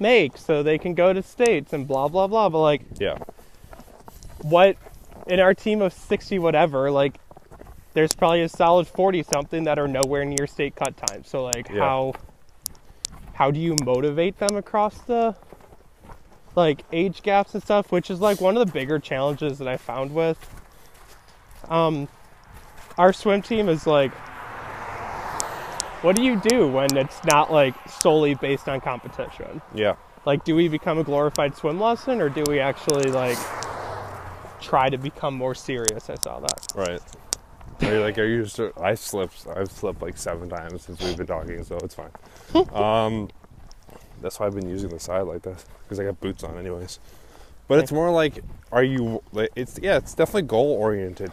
[0.01, 3.19] make so they can go to states and blah blah blah but like Yeah.
[4.43, 4.77] what
[5.27, 7.19] in our team of 60 whatever like
[7.95, 11.69] there's probably a solid 40 something that are nowhere near state cut time so like
[11.69, 11.81] Yeah.
[11.81, 12.15] how
[13.35, 15.35] how do you motivate them across the
[16.57, 19.77] like age gaps and stuff which is like one of the bigger challenges that i
[19.77, 20.39] found with
[21.69, 22.09] um
[22.97, 24.11] our swim team is like
[26.03, 29.97] what do you do when it's not like solely based on competition Yeah.
[30.25, 33.39] like do we become a glorified swim lesson or do we actually like
[34.61, 37.01] try to become more serious i saw that Right.
[37.81, 38.43] Are you like, are you?
[38.43, 39.47] Just, I slipped.
[39.55, 42.11] I've slipped like seven times since we've been talking, so it's fine.
[42.75, 43.29] um,
[44.21, 46.99] that's why I've been using the side like this because I got boots on, anyways.
[47.69, 49.23] But it's more like, are you?
[49.33, 51.31] Like, it's yeah, it's definitely goal oriented,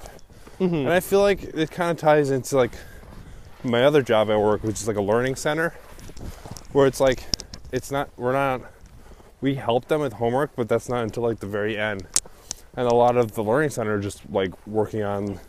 [0.60, 2.74] and I feel like it kind of ties into like
[3.66, 5.70] my other job I work, which is like a learning center,
[6.72, 7.26] where it's like,
[7.72, 8.10] it's not.
[8.18, 8.62] We're not.
[9.42, 12.08] We help them with homework, but that's not until like the very end.
[12.78, 15.40] And a lot of the learning center are just like working on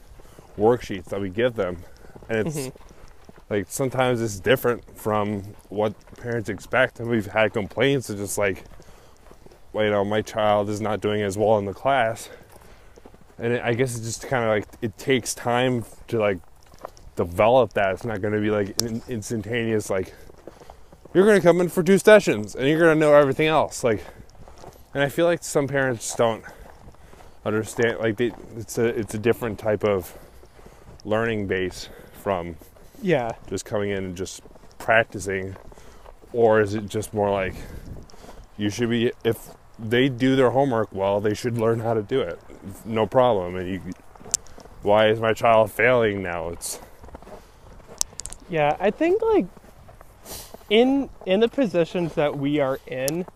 [0.59, 1.85] worksheets that we give them
[2.29, 2.77] and it's mm-hmm.
[3.51, 8.65] like sometimes it's different from what parents expect and we've had complaints of just like
[9.73, 12.29] well, you know my child is not doing as well in the class
[13.39, 16.39] and it, i guess it's just kind of like it takes time to like
[17.17, 17.93] develop that.
[17.93, 20.15] It's not going to be like instantaneous like
[21.15, 23.83] you're going to come in for two sessions and you're going to know everything else
[23.83, 24.05] like
[24.93, 26.45] and i feel like some parents don't
[27.47, 30.19] understand like they, it's a it's a different type of
[31.05, 31.89] learning base
[32.23, 32.57] from
[33.01, 33.33] yeah.
[33.49, 34.43] just coming in and just
[34.79, 35.57] practicing
[36.33, 37.55] or is it just more like
[38.59, 42.21] you should be if they do their homework well they should learn how to do
[42.21, 42.41] it.
[42.85, 43.57] No problem.
[43.57, 43.81] And you
[44.83, 46.49] why is my child failing now?
[46.51, 46.79] It's
[48.49, 49.47] yeah i think like
[50.71, 53.27] in in the positions that we are in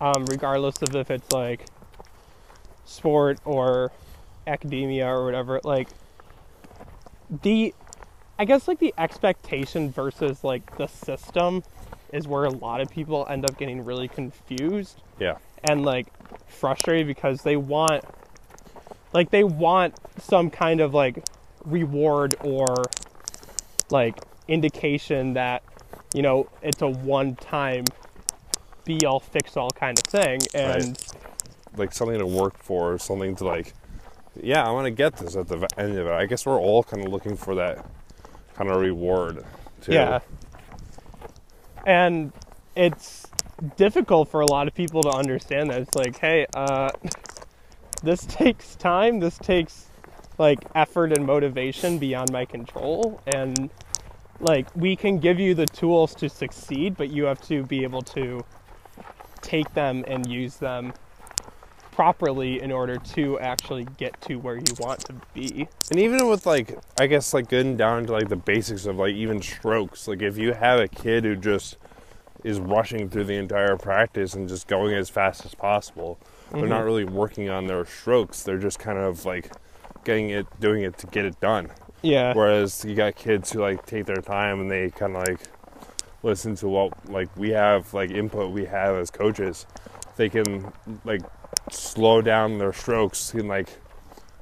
[0.00, 1.66] um regardless of if it's like
[2.84, 3.90] sport or
[4.46, 5.88] academia or whatever like
[7.42, 7.74] the
[8.38, 11.62] i guess like the expectation versus like the system
[12.12, 15.36] is where a lot of people end up getting really confused yeah.
[15.64, 16.06] and like
[16.48, 18.04] frustrated because they want
[19.12, 21.24] like they want some kind of like
[21.64, 22.82] reward or
[23.90, 25.62] like indication that
[26.14, 27.84] you know it's a one time
[28.84, 30.98] be all fix all kind of thing and
[31.76, 33.72] like something to work for, something to like,
[34.40, 36.12] yeah, I want to get this at the end of it.
[36.12, 37.84] I guess we're all kind of looking for that
[38.54, 39.44] kind of reward.
[39.80, 39.92] Too.
[39.92, 40.20] Yeah.
[41.86, 42.32] And
[42.76, 43.26] it's
[43.76, 45.82] difficult for a lot of people to understand that.
[45.82, 46.90] It's like, hey, uh,
[48.02, 49.20] this takes time.
[49.20, 49.86] This takes
[50.38, 53.20] like effort and motivation beyond my control.
[53.26, 53.70] And
[54.42, 58.02] like, we can give you the tools to succeed, but you have to be able
[58.02, 58.44] to
[59.40, 60.92] take them and use them
[61.92, 65.68] properly in order to actually get to where you want to be.
[65.90, 69.14] And even with like, I guess like getting down to like the basics of like
[69.14, 70.08] even strokes.
[70.08, 71.76] Like if you have a kid who just
[72.42, 76.18] is rushing through the entire practice and just going as fast as possible,
[76.50, 76.84] they're not mm-hmm.
[76.86, 78.42] really working on their strokes.
[78.42, 79.52] They're just kind of like
[80.04, 81.70] getting it, doing it to get it done.
[82.02, 82.34] Yeah.
[82.34, 85.40] Whereas you got kids who like take their time and they kind of like
[86.22, 89.66] listen to what like we have like input we have as coaches.
[90.16, 90.72] They can
[91.04, 91.22] like
[91.70, 93.68] slow down their strokes and like,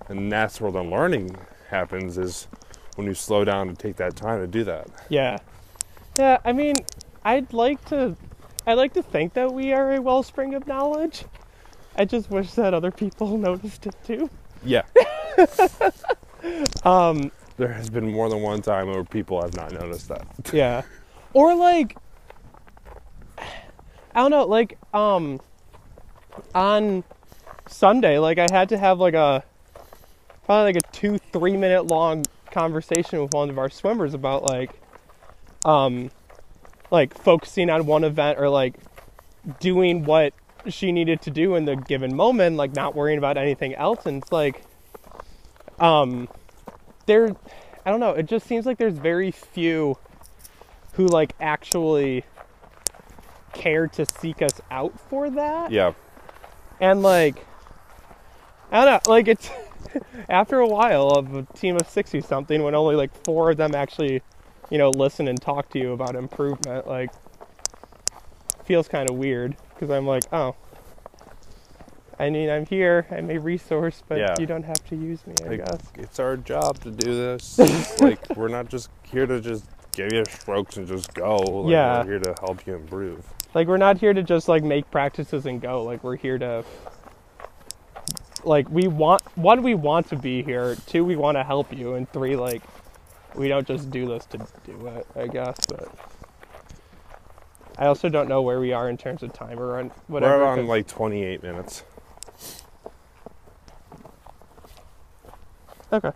[0.08, 1.36] and that's where the learning
[1.68, 2.48] happens is
[2.96, 4.88] when you slow down to take that time to do that.
[5.08, 5.38] Yeah.
[6.18, 6.74] Yeah, I mean,
[7.24, 8.16] I'd like to
[8.66, 11.24] I'd like to think that we are a wellspring of knowledge.
[11.96, 14.30] I just wish that other people noticed it too.
[14.64, 14.82] Yeah.
[16.84, 20.26] Um, There has been more than one time where people have not noticed that.
[20.54, 20.80] yeah.
[21.34, 21.94] Or like
[24.14, 25.42] I don't know, like um
[26.54, 27.04] on
[27.68, 29.44] Sunday, like I had to have like a
[30.46, 34.70] probably like a 2 3 minute long conversation with one of our swimmers about like
[35.66, 36.10] um
[36.90, 38.76] like focusing on one event or like
[39.58, 40.32] doing what
[40.66, 44.06] she needed to do in the given moment, like not worrying about anything else.
[44.06, 44.62] And it's like,
[45.78, 46.26] um,
[47.10, 47.34] there,
[47.84, 48.12] I don't know.
[48.12, 49.98] It just seems like there's very few
[50.92, 52.24] who like actually
[53.52, 55.72] care to seek us out for that.
[55.72, 55.94] Yeah.
[56.80, 57.44] And like,
[58.70, 59.12] I don't know.
[59.12, 59.50] Like it's
[60.28, 63.74] after a while of a team of sixty something, when only like four of them
[63.74, 64.22] actually,
[64.70, 66.86] you know, listen and talk to you about improvement.
[66.86, 67.10] Like,
[68.64, 70.54] feels kind of weird because I'm like, oh,
[72.20, 73.06] I mean, I'm here.
[73.10, 74.34] I'm a resource, but Yeah.
[74.38, 75.34] you don't have to use me.
[75.42, 75.80] I Like, guess.
[75.96, 77.58] it's our job to do this.
[78.00, 81.36] like we're not just here to just give you strokes and just go.
[81.38, 82.00] Like, Yeah.
[82.00, 83.24] We're here to help you improve.
[83.54, 85.82] Like we're not here to just like make practices and go.
[85.82, 86.62] Like we're here to
[88.44, 91.94] like we want one we want to be here, two we want to help you,
[91.94, 92.62] and three like
[93.34, 95.88] we don't just do this to do it, I guess, but
[97.78, 100.38] I also don't know where we are in terms of time or on whatever.
[100.38, 101.82] we're on like 28 minutes.
[105.92, 106.12] Okay.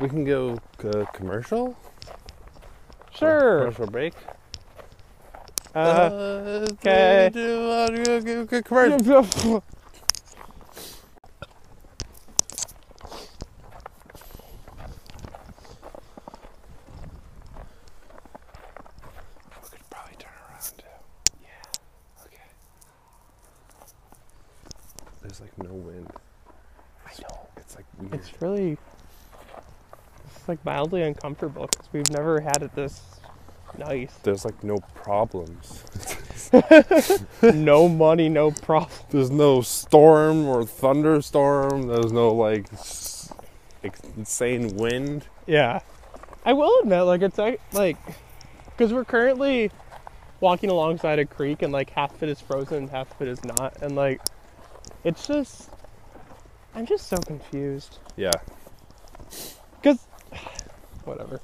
[0.00, 1.76] We can go uh, commercial.
[3.12, 3.58] Sure.
[3.58, 4.14] Commercial break.
[5.74, 7.30] Uh, okay.
[7.32, 9.22] Do, uh, do, commercial.
[19.62, 20.84] We could probably turn around too.
[21.42, 21.48] Yeah.
[22.24, 22.36] Okay.
[25.20, 26.10] There's like no wind.
[27.06, 27.48] I know.
[27.58, 28.14] It's like weird.
[28.14, 28.78] It's really
[30.26, 33.02] it's like mildly uncomfortable because we've never had it this
[33.78, 34.12] nice.
[34.22, 35.84] There's like no problems.
[37.42, 38.90] no money, no problem.
[39.10, 41.86] There's no storm or thunderstorm.
[41.86, 42.66] There's no like
[44.16, 45.26] insane wind.
[45.46, 45.80] Yeah.
[46.44, 47.96] I will admit, like, it's like, like,
[48.66, 49.70] because we're currently
[50.40, 53.44] walking alongside a creek and, like, half of it is frozen, half of it is
[53.44, 53.76] not.
[53.82, 54.22] And, like,
[55.04, 55.70] it's just,
[56.74, 57.98] I'm just so confused.
[58.16, 58.30] Yeah.
[61.04, 61.40] Whatever.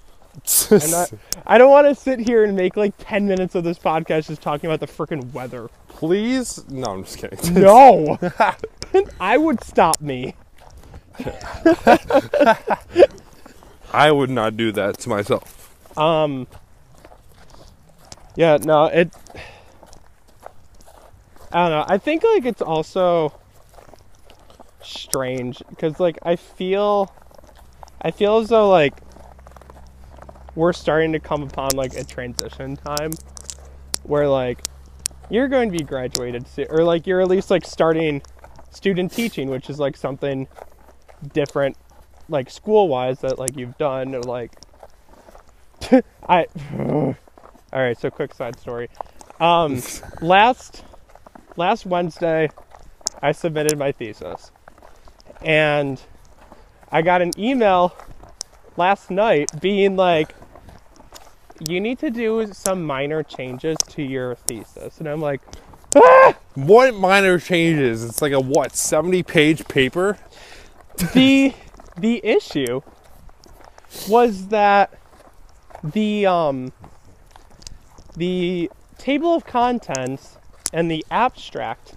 [0.71, 1.13] Not,
[1.47, 4.43] I don't want to sit here and make, like, 10 minutes of this podcast just
[4.43, 5.69] talking about the freaking weather.
[5.89, 6.63] Please?
[6.69, 7.55] No, I'm just kidding.
[7.55, 8.19] No!
[9.21, 10.35] I would stop me.
[13.93, 15.99] I would not do that to myself.
[15.99, 16.47] Um.
[18.35, 19.15] Yeah, no, it.
[21.53, 21.85] I don't know.
[21.89, 23.33] I think like it's also
[24.83, 27.11] strange because like I feel,
[28.03, 28.95] I feel as though like
[30.57, 33.13] we're starting to come upon like a transition time
[34.03, 34.59] where like
[35.31, 38.23] you're going to be graduated soon, or like you're at least like starting
[38.71, 40.49] student teaching, which is like something
[41.33, 41.77] different,
[42.29, 44.53] like school wise that like you've done or like
[46.29, 46.47] I.
[46.79, 47.15] all
[47.73, 48.89] right, so quick side story.
[49.39, 49.83] Um,
[50.21, 50.85] last
[51.57, 52.51] last Wednesday,
[53.23, 54.51] I submitted my thesis.
[55.43, 56.01] And
[56.91, 57.95] I got an email
[58.77, 60.35] last night being like,
[61.69, 64.99] you need to do some minor changes to your thesis.
[64.99, 65.41] And I'm like,
[65.97, 66.35] ah!
[66.55, 68.03] What minor changes?
[68.03, 70.19] It's like a what, 70 page paper?
[71.13, 71.53] the
[71.99, 72.81] the issue
[74.09, 74.99] was that
[75.85, 76.73] the um
[78.17, 80.39] the table of contents
[80.73, 81.95] and the abstract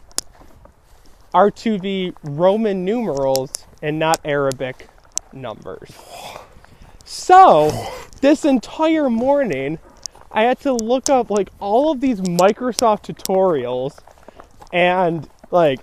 [1.33, 4.89] are to be Roman numerals and not Arabic
[5.31, 5.91] numbers.
[7.11, 7.71] So,
[8.21, 9.79] this entire morning,
[10.31, 13.97] I had to look up like all of these Microsoft tutorials
[14.71, 15.79] and like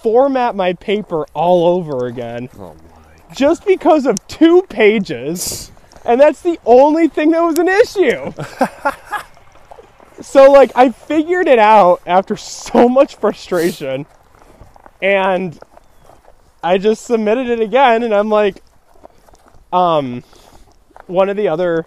[0.00, 3.34] format my paper all over again Oh my.
[3.34, 5.70] just because of two pages.
[6.06, 8.32] And that's the only thing that was an issue.
[10.22, 14.06] so, like, I figured it out after so much frustration.
[15.02, 15.58] And
[16.62, 18.02] I just submitted it again.
[18.02, 18.62] And I'm like,
[19.74, 20.24] um,
[21.06, 21.86] one of the other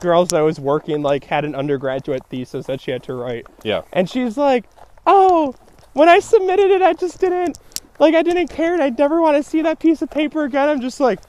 [0.00, 3.46] girls that was working, like, had an undergraduate thesis that she had to write.
[3.64, 3.82] Yeah.
[3.92, 4.64] And she's like,
[5.06, 5.54] "Oh,
[5.92, 7.58] when I submitted it, I just didn't
[7.98, 10.68] like I didn't care and I never want to see that piece of paper again."
[10.68, 11.20] I'm just like,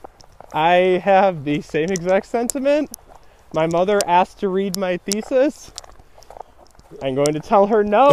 [0.54, 2.90] I have the same exact sentiment.
[3.54, 5.72] My mother asked to read my thesis.
[7.04, 8.10] I'm going to tell her no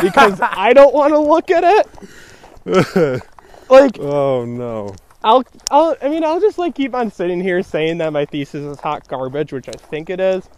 [0.00, 3.22] because I don't want to look at it.
[3.70, 4.94] like Oh no.
[5.22, 8.64] I'll, I'll, I mean, I'll just like keep on sitting here saying that my thesis
[8.64, 10.48] is hot garbage, which I think it is.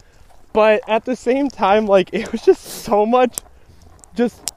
[0.53, 3.39] But at the same time, like, it was just so much,
[4.15, 4.53] just,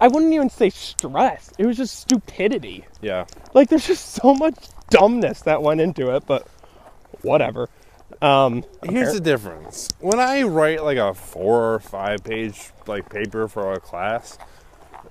[0.00, 1.52] I wouldn't even say stress.
[1.58, 2.84] It was just stupidity.
[3.00, 3.26] Yeah.
[3.54, 4.56] Like, there's just so much
[4.90, 6.46] dumbness that went into it, but
[7.22, 7.68] whatever.
[8.22, 9.88] Um, Here's the difference.
[10.00, 14.38] When I write like a four or five page like paper for a class,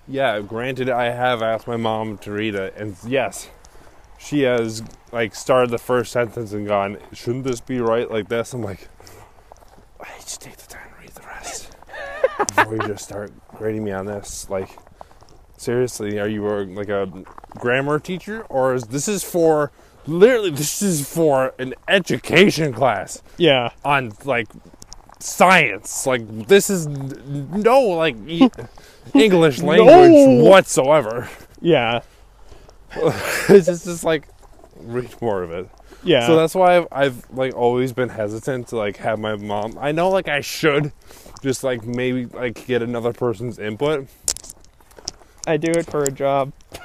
[0.07, 3.49] yeah, granted I have asked my mom to read it, and yes,
[4.17, 8.53] she has like started the first sentence and gone, Shouldn't this be right like this?
[8.53, 8.87] I'm like
[9.99, 11.75] I just take the time to read the rest.
[12.55, 14.49] Before you just start grading me on this.
[14.49, 14.69] Like
[15.57, 17.09] seriously, are you a, like a
[17.57, 18.43] grammar teacher?
[18.49, 19.71] Or is this is for
[20.07, 24.47] literally this is for an education class yeah, on like
[25.19, 26.05] science.
[26.05, 28.15] Like this is no like
[29.13, 30.43] English language No.
[30.43, 31.29] whatsoever.
[31.61, 32.01] yeah,
[33.49, 34.27] it's just, just like
[34.77, 35.69] read more of it.
[36.03, 36.27] yeah.
[36.27, 39.77] So that's why I've, I've like always been hesitant to like have my mom.
[39.79, 40.91] I know like I should
[41.41, 44.07] just like maybe like get another person's input.
[45.47, 46.53] I do it for a job.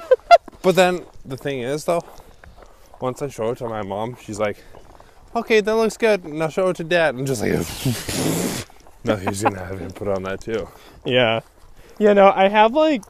[0.62, 2.02] But then the thing is though,
[3.00, 4.62] once I show it to my mom, she's like,
[5.34, 6.22] "Okay, that looks good.
[6.26, 7.52] Now show it to dad." I'm just like,
[9.04, 10.68] "No, he's gonna have input on that too."
[11.06, 11.40] Yeah.
[11.98, 13.02] You know, I have like,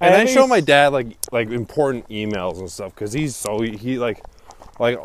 [0.00, 3.98] And I, show my dad like like important emails and stuff because he's so he,
[3.98, 4.22] like
[4.78, 4.98] like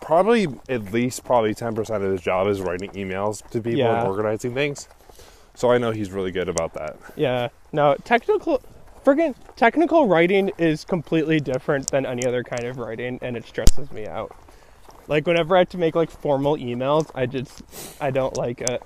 [0.00, 3.98] probably at least probably ten percent of his job is writing emails to people Yeah.
[4.00, 4.88] and organizing things.
[5.54, 6.96] So I know he's really good about that.
[7.16, 7.48] Yeah.
[7.72, 8.62] No, technical
[9.04, 13.90] friggin' technical writing is completely different than any other kind of writing and it stresses
[13.90, 14.36] me out.
[15.08, 17.62] Like whenever I have to make like formal emails, I just
[18.00, 18.82] I don't like it.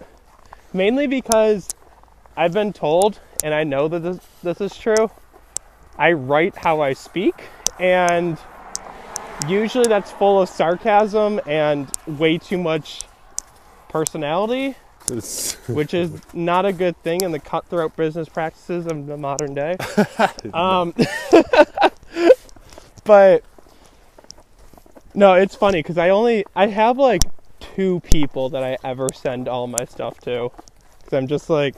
[0.72, 1.68] Mainly because
[2.36, 5.10] I've been told and I know that this this is true.
[6.00, 7.44] I write how I speak
[7.78, 8.38] and
[9.46, 13.02] usually that's full of sarcasm and way too much
[13.88, 14.74] personality
[15.68, 19.76] which is not a good thing in the cutthroat business practices of the modern day.
[20.54, 20.94] um,
[23.04, 23.42] but
[25.14, 27.22] no, it's funny because I only I have like
[27.58, 30.52] two people that I ever send all my stuff to
[30.98, 31.74] because I'm just like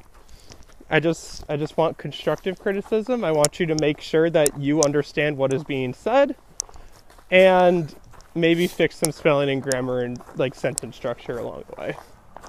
[0.92, 3.24] I just I just want constructive criticism.
[3.24, 6.36] I want you to make sure that you understand what is being said
[7.30, 7.94] and
[8.34, 11.96] maybe fix some spelling and grammar and like sentence structure along the way.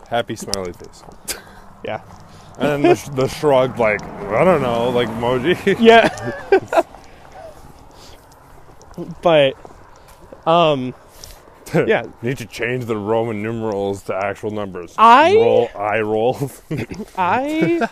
[0.10, 1.04] happy smiley face.
[1.86, 2.02] Yeah.
[2.60, 5.56] And then the, the shrug, like I don't know, like emoji.
[5.82, 6.84] Yeah.
[9.22, 9.56] but
[10.46, 10.94] um
[11.74, 12.04] yeah.
[12.22, 14.94] Need to change the Roman numerals to actual numbers.
[14.98, 16.52] I- roll, I roll.
[17.18, 17.88] I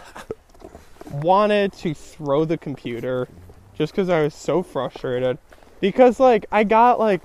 [1.14, 3.28] wanted to throw the computer
[3.74, 5.38] just cuz I was so frustrated
[5.80, 7.22] because like I got like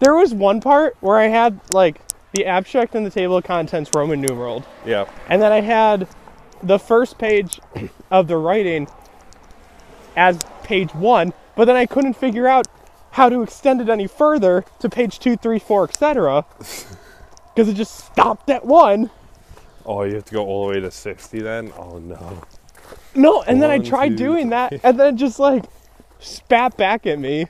[0.00, 2.00] there was one part where I had like
[2.32, 5.06] the abstract and the table of contents Roman numeraled yeah.
[5.28, 6.06] And then I had
[6.62, 7.60] the first page
[8.10, 8.88] of the writing
[10.16, 12.66] as page one, but then I couldn't figure out
[13.12, 16.44] how to extend it any further to page two, three, four, etc.
[17.54, 19.10] Because it just stopped at one.
[19.86, 21.72] Oh, you have to go all the way to sixty then.
[21.78, 22.42] Oh no.
[23.14, 25.64] No, and then I tried two, doing that, and then it just like
[26.18, 27.46] spat back at me,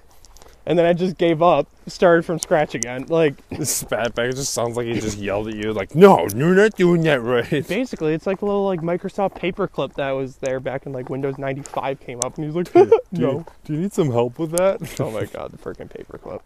[0.65, 3.07] and then I just gave up, started from scratch again.
[3.09, 4.31] Like Spat back.
[4.31, 7.21] It just sounds like he just yelled at you, like, "No, you're not doing that
[7.23, 11.09] right." basically, it's like a little like Microsoft paperclip that was there back in like
[11.09, 14.11] Windows 95 came up, and he's was like, Do you, "No." do you need some
[14.11, 15.01] help with that?
[15.01, 16.41] oh my god, the freaking paperclip.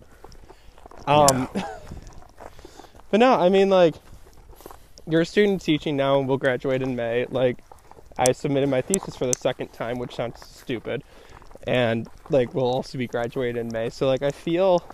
[1.07, 1.49] Um,
[3.11, 3.95] but no, I mean like,
[5.09, 7.27] you're a student teaching now, and we'll graduate in May.
[7.31, 7.59] Like,
[8.19, 11.03] I submitted my thesis for the second time, which sounds stupid,
[11.67, 13.91] and like we'll also be graduated in May.
[13.91, 14.85] So like, I feel,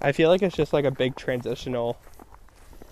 [0.00, 1.98] I feel like it's just like a big transitional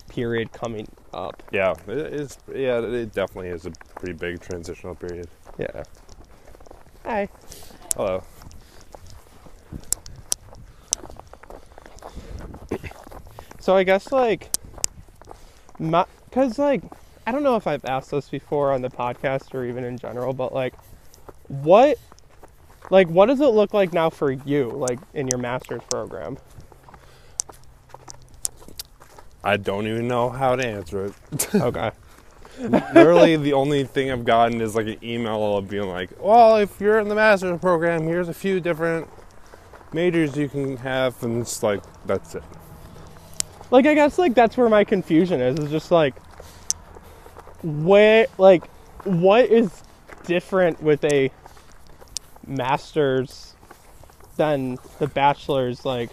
[0.08, 1.42] period coming up.
[1.52, 5.28] Yeah, it's yeah, it definitely is a pretty big transitional period.
[5.58, 5.82] Yeah.
[7.04, 7.28] Hi.
[7.96, 8.22] Hello.
[13.60, 14.50] So I guess like,
[15.78, 16.82] my, cause like,
[17.26, 20.32] I don't know if I've asked this before on the podcast or even in general,
[20.32, 20.74] but like,
[21.48, 21.98] what,
[22.90, 26.38] like, what does it look like now for you, like in your master's program?
[29.44, 31.14] I don't even know how to answer it.
[31.54, 31.90] Okay.
[32.60, 36.80] Literally, the only thing I've gotten is like an email of being like, "Well, if
[36.80, 39.08] you're in the master's program, here's a few different
[39.92, 42.42] majors you can have," and it's like that's it.
[43.70, 45.58] Like I guess like that's where my confusion is.
[45.58, 46.14] Is just like,
[47.62, 48.66] where like,
[49.04, 49.82] what is
[50.24, 51.30] different with a
[52.46, 53.54] master's
[54.36, 55.84] than the bachelor's?
[55.84, 56.10] Like,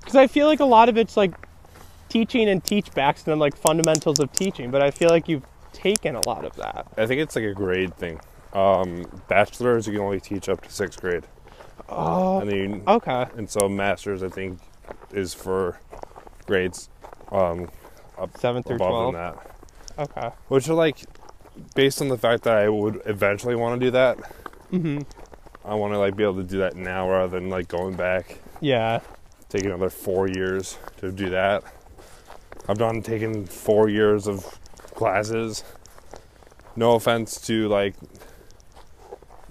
[0.00, 1.34] because I feel like a lot of it's like
[2.08, 5.44] teaching and teach backs and then like fundamentals of teaching, but I feel like you've
[5.72, 6.86] taken a lot of that.
[6.96, 8.20] I think it's like a grade thing.
[8.52, 11.24] Um, bachelor's you can only teach up to sixth grade,
[11.88, 13.26] Oh, then you, okay.
[13.36, 14.60] and so masters I think
[15.12, 15.78] is for
[16.46, 16.88] grades
[17.32, 17.68] um,
[18.18, 19.12] up Seven through above twelve.
[19.14, 20.08] than that.
[20.18, 20.34] Okay.
[20.48, 20.98] which are like
[21.74, 24.18] based on the fact that I would eventually want to do that.
[24.72, 25.00] Mm-hmm.
[25.64, 28.38] I want to like be able to do that now rather than like going back,
[28.60, 29.00] Yeah.
[29.48, 31.64] take another four years to do that.
[32.68, 34.44] I've done taking four years of
[34.94, 35.64] classes.
[36.76, 37.94] No offense to like,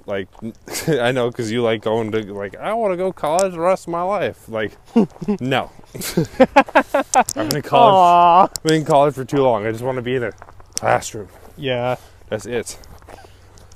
[0.08, 0.28] like
[0.88, 3.88] I know because you like going to like I want to go college the rest
[3.88, 4.48] of my life.
[4.48, 4.78] Like,
[5.42, 5.72] no.
[5.96, 8.50] I've been in college.
[8.50, 8.50] Aww.
[8.58, 9.66] I've been in college for too long.
[9.66, 10.32] I just want to be in a
[10.76, 11.30] classroom.
[11.58, 11.98] Yeah.
[12.30, 12.78] That's it.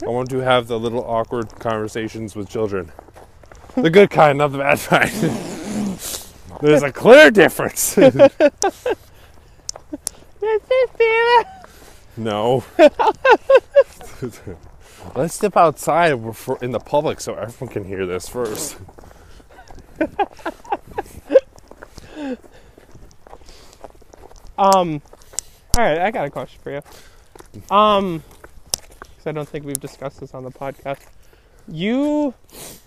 [0.04, 2.92] I want to have the little awkward conversations with children.
[3.76, 5.12] The good kind, not the bad kind.
[6.62, 7.98] There's a clear difference.
[12.18, 12.64] no.
[15.16, 16.12] Let's step outside
[16.62, 18.78] in the public so everyone can hear this first.
[24.60, 25.02] Um,
[25.78, 26.82] all right, I got a question for you.
[27.74, 28.24] Um,
[29.02, 31.00] because I don't think we've discussed this on the podcast.
[31.66, 32.34] You,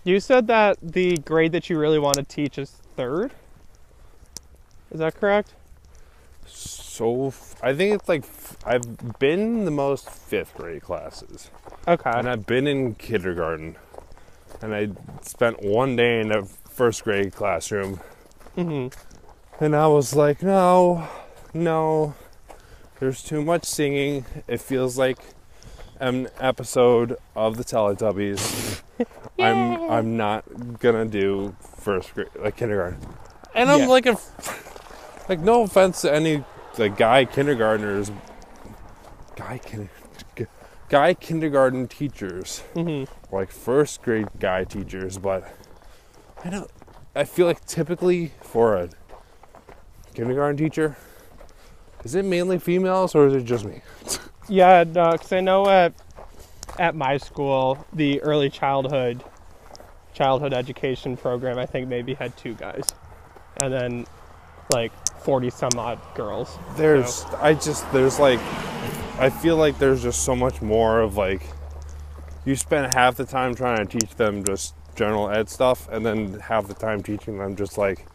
[0.05, 3.33] you said that the grade that you really want to teach is third.
[4.91, 5.55] Is that correct?
[6.45, 11.51] So f- I think it's like f- I've been the most fifth grade classes.
[11.87, 12.11] Okay.
[12.15, 13.77] And I've been in kindergarten,
[14.61, 14.91] and I
[15.23, 18.01] spent one day in a first grade classroom,
[18.55, 18.89] hmm
[19.61, 21.09] and I was like, no,
[21.55, 22.15] no,
[23.01, 24.25] there's too much singing.
[24.49, 25.19] It feels like
[26.01, 28.83] an episode of the Teletubbies.
[29.39, 30.45] I'm I'm not
[30.79, 33.01] gonna do first grade like kindergarten,
[33.55, 33.87] and I'm Yeah.
[33.89, 34.17] like a
[35.29, 36.45] like no offense to any
[36.79, 38.11] like guy kindergartners,
[39.37, 39.89] guy kin,
[40.93, 45.51] guy kindergarten teachers hmm like first grade guy teachers, but
[46.45, 46.71] I don't.
[47.15, 48.91] I feel like typically for a
[50.15, 50.97] kindergarten teacher,
[52.05, 53.81] is it mainly females or is it just me?
[54.49, 55.95] Yeah, no, because I know at
[56.79, 59.23] at my school, the early childhood
[60.13, 62.85] childhood education program, I think maybe had two guys,
[63.63, 64.07] and then
[64.75, 66.59] like forty some odd girls.
[66.77, 68.41] There's, I just there's like,
[69.23, 71.47] I feel like there's just so much more of like,
[72.45, 76.41] you spend half the time trying to teach them just general ed stuff, and then
[76.41, 78.07] half the time teaching them just like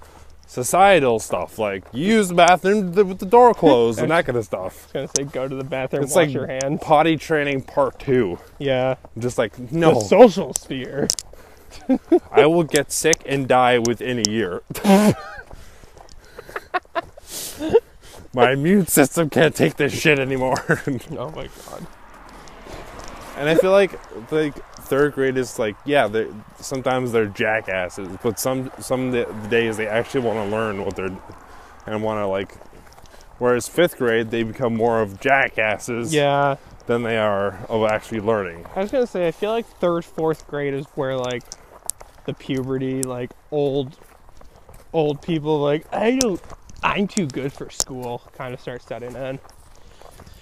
[0.47, 4.43] societal stuff, like use the bathroom th- with the door closed and that kind of
[4.43, 4.89] stuff.
[4.95, 6.81] I was gonna say go to the bathroom, It's wash like your hands.
[6.83, 8.37] potty training part two.
[8.59, 11.07] Yeah, Just like no the no, social sphere.
[12.31, 14.61] I will get sick and die within a year.
[18.33, 20.57] My immune system can't take this shit anymore.
[21.17, 21.87] Oh my god.
[23.37, 23.91] and I feel like
[24.31, 26.27] like third grade is like yeah, they
[26.59, 31.15] sometimes they're jackasses, but some some da- days they actually want to learn what they're
[31.85, 32.53] and want to like.
[33.39, 36.13] Whereas fifth grade they become more of jackasses.
[36.13, 36.55] Yeah,
[36.87, 38.65] than they are of actually learning.
[38.75, 41.43] I was gonna say I feel like third, fourth grade is where like
[42.25, 43.97] the puberty, like old,
[44.93, 46.41] old people like I don't,
[46.83, 49.39] I'm too good for school, kind of start setting in.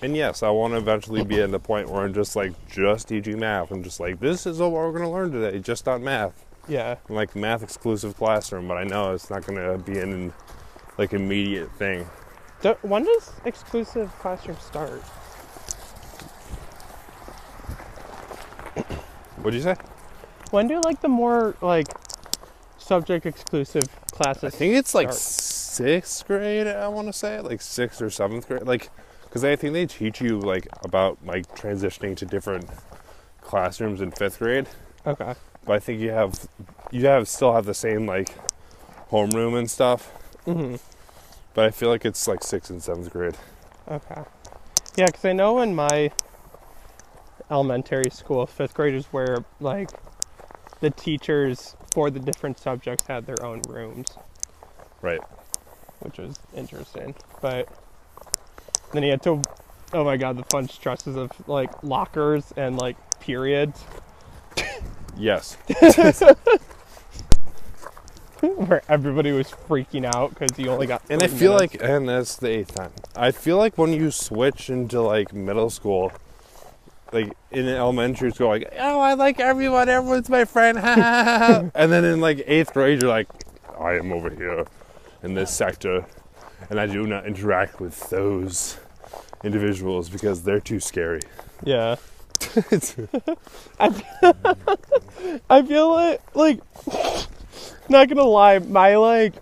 [0.01, 3.07] And yes, I want to eventually be at the point where I'm just like just
[3.07, 6.45] teaching math and just like this is what we're gonna learn today, just on math,
[6.67, 8.67] Yeah, like math exclusive classroom.
[8.67, 10.33] But I know it's not gonna be an
[10.97, 12.07] like immediate thing.
[12.61, 15.01] Do- when does exclusive classroom start?
[19.37, 19.75] What'd you say?
[20.51, 21.87] When do like the more like
[22.77, 24.43] subject exclusive classes?
[24.43, 25.31] I think it's like start?
[25.75, 26.67] Sixth grade.
[26.67, 28.89] I want to say like sixth or seventh grade, like
[29.23, 32.69] because I think they teach you like about like transitioning to different
[33.41, 34.67] classrooms in fifth grade.
[35.05, 35.35] Okay.
[35.65, 36.47] But I think you have
[36.91, 38.29] you have still have the same like
[39.09, 40.07] homeroom and stuff.
[40.45, 40.75] hmm
[41.53, 43.35] But I feel like it's like sixth and seventh grade.
[43.89, 44.21] Okay.
[44.97, 46.11] Yeah, because I know in my
[47.51, 49.89] elementary school, fifth grade is where like
[50.79, 54.07] the teachers for the different subjects had their own rooms,
[55.01, 55.21] Right.
[56.05, 57.15] Which was interesting.
[57.41, 57.67] But
[58.93, 59.41] then he had to,
[59.93, 63.83] oh my god, the fun stresses of like lockers and like periods,
[65.17, 65.55] Yes.
[68.41, 71.01] where everybody was freaking out because you only got.
[71.09, 71.75] And I feel minutes.
[71.75, 72.91] like, and that's the eighth time.
[73.15, 76.11] I feel like when you switch into like middle school,
[77.11, 81.37] like in elementary school, like, oh, I like everyone, everyone's my friend, ha, ha, ha,
[81.53, 83.27] ha." and then in like eighth grade, you're like,
[83.79, 84.65] I am over here
[85.25, 86.05] in this sector,
[86.69, 88.77] and I do not interact with those
[89.43, 91.21] individuals because they're too scary.
[91.63, 91.95] Yeah.
[93.79, 93.89] I
[95.63, 96.59] feel like, like,
[97.89, 99.33] not gonna lie, my like,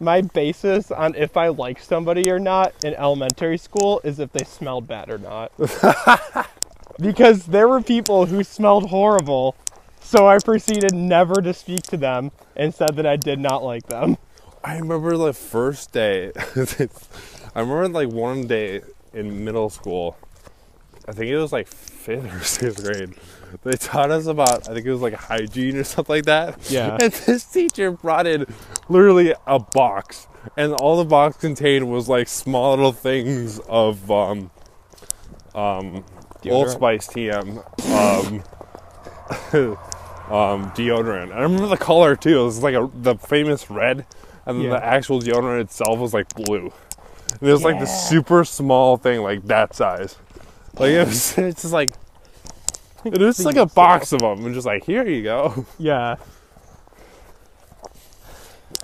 [0.00, 4.44] my basis on if I like somebody or not in elementary school is if they
[4.44, 5.52] smelled bad or not.
[7.00, 9.54] because there were people who smelled horrible,
[10.00, 13.86] so I proceeded never to speak to them and said that I did not like
[13.86, 14.16] them.
[14.62, 16.32] I remember the first day.
[17.54, 18.82] I remember like one day
[19.12, 20.16] in middle school.
[21.08, 23.14] I think it was like fifth or sixth grade.
[23.64, 26.70] They taught us about I think it was like hygiene or something like that.
[26.70, 26.98] Yeah.
[27.00, 28.46] And this teacher brought in
[28.88, 34.50] literally a box, and all the box contained was like small little things of um
[35.54, 36.04] um
[36.48, 37.58] Old Spice TM
[37.90, 38.42] um
[40.32, 41.32] um deodorant.
[41.32, 42.40] I remember the color too.
[42.40, 44.06] It was like a the famous red,
[44.46, 44.70] and then Yeah.
[44.78, 46.72] the actual deodorant itself was like blue.
[47.40, 48.08] And it was like this Yeah.
[48.20, 50.16] super small thing, like that size.
[50.78, 51.90] Like it was, it's just like
[53.04, 55.66] it was like a box of them, and just like here you go.
[55.78, 56.16] Yeah.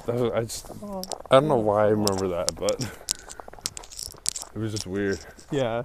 [0.07, 0.71] That was- I just
[1.31, 2.81] I don't know why I remember that, but
[4.55, 5.19] it was just weird.
[5.51, 5.83] Yeah.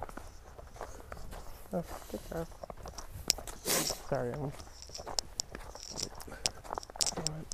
[1.74, 1.84] Oh.
[4.10, 4.52] Sorry, I'm.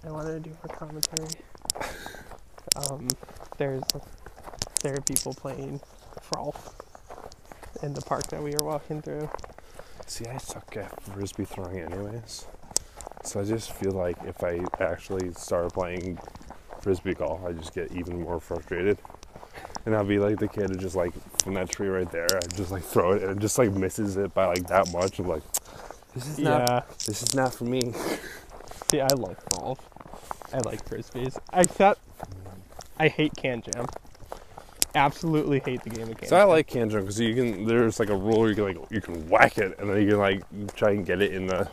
[0.05, 1.27] I wanted to do more commentary.
[2.91, 3.07] Um,
[3.57, 3.81] there's
[4.83, 5.79] there are people playing
[6.21, 6.75] frolf
[7.81, 9.29] in the park that we were walking through.
[10.05, 12.45] See, I suck at frisbee throwing, anyways.
[13.23, 16.19] So I just feel like if I actually start playing
[16.81, 18.99] frisbee golf, I just get even more frustrated.
[19.87, 22.39] And I'll be like the kid who just like from that tree right there, I
[22.55, 25.17] just like throw it and it just like misses it by like that much.
[25.17, 25.41] I'm like,
[26.13, 26.81] this is not, Yeah.
[27.07, 27.91] this is not for me.
[28.91, 29.79] See, I like frolf.
[30.57, 31.37] I like frisbees.
[31.53, 31.99] Except,
[32.97, 33.85] I hate can jam.
[34.95, 36.29] Absolutely hate the game of can jam.
[36.29, 36.49] So I jam.
[36.49, 37.65] like can jam because you can.
[37.65, 40.17] There's like a rule you can like you can whack it and then you can
[40.17, 40.43] like
[40.75, 41.69] try and get it in the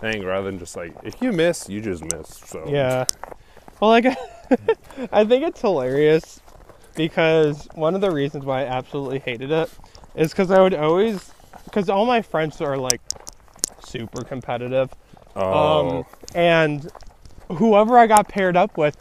[0.00, 2.28] thing rather than just like if you miss, you just miss.
[2.28, 3.04] So Yeah.
[3.80, 4.06] Well, like,
[5.12, 6.40] I think it's hilarious
[6.94, 9.70] because one of the reasons why I absolutely hated it
[10.14, 11.32] is because I would always,
[11.64, 13.00] because all my friends are like
[13.84, 14.90] super competitive.
[15.34, 16.04] Oh, Um,
[16.34, 16.90] and
[17.56, 18.96] whoever I got paired up with,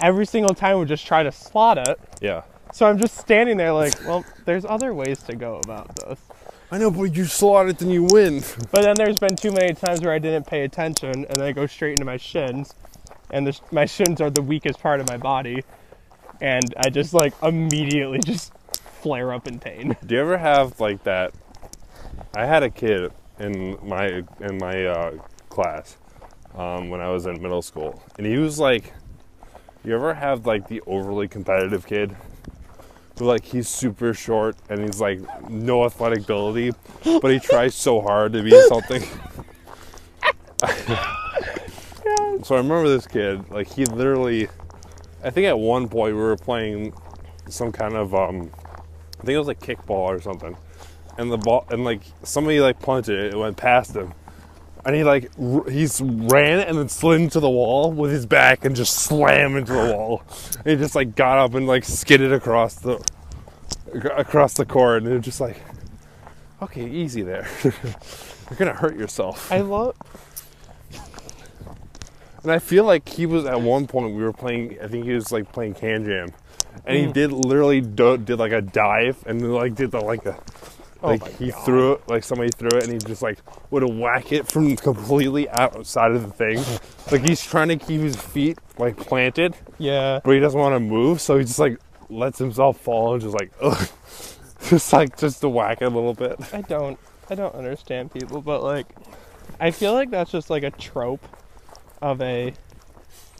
[0.00, 1.98] every single time would just try to slot it.
[2.20, 2.42] yeah.
[2.72, 6.18] So I'm just standing there like, well, there's other ways to go about this.
[6.70, 8.42] I know, but you slot it, then you win.
[8.70, 11.52] But then there's been too many times where I didn't pay attention and then I
[11.52, 12.74] go straight into my shins,
[13.30, 15.64] and the, my shins are the weakest part of my body,
[16.40, 18.54] and I just like immediately just
[19.02, 19.94] flare up in pain.
[20.06, 21.34] Do you ever have like that?
[22.34, 25.12] I had a kid in my in my uh,
[25.50, 25.98] class
[26.54, 28.92] um, when I was in middle school, and he was like,
[29.84, 32.16] "You ever have like the overly competitive kid?"
[33.18, 36.72] Who like he's super short and he's like no athletic ability,
[37.04, 39.02] but he tries so hard to be something.
[42.44, 44.48] So I remember this kid, like he literally,
[45.22, 46.92] I think at one point we were playing
[47.48, 48.50] some kind of, um,
[49.20, 50.56] I think it was like kickball or something,
[51.18, 54.12] and the ball and like somebody like punted it, it went past him,
[54.84, 58.64] and he like r- he's ran and then slid into the wall with his back
[58.64, 60.22] and just slammed into the wall.
[60.58, 63.02] And he just like got up and like skidded across the
[64.16, 65.60] across the court, and it was just like,
[66.62, 67.46] okay, easy there.
[67.64, 69.50] You're gonna hurt yourself.
[69.52, 69.94] I love.
[72.42, 74.78] And I feel like he was at one point we were playing.
[74.82, 76.32] I think he was like playing can jam,
[76.84, 77.12] and he Mm.
[77.12, 80.36] did literally do, did like a dive and then, like did the like a
[81.02, 81.64] like my he God.
[81.64, 83.38] threw it like somebody threw it and he just like
[83.70, 86.62] would whack it from completely outside of the thing.
[87.12, 90.20] like he's trying to keep his feet like planted, Yeah.
[90.24, 91.78] but he doesn't want to move, so he just like
[92.08, 93.88] lets himself fall and just like ugh.
[94.68, 96.38] just like just to whack it a little bit.
[96.54, 96.98] I don't.
[97.30, 98.86] I don't understand people, but like,
[99.58, 101.24] I feel like that's just like a trope
[102.02, 102.52] of a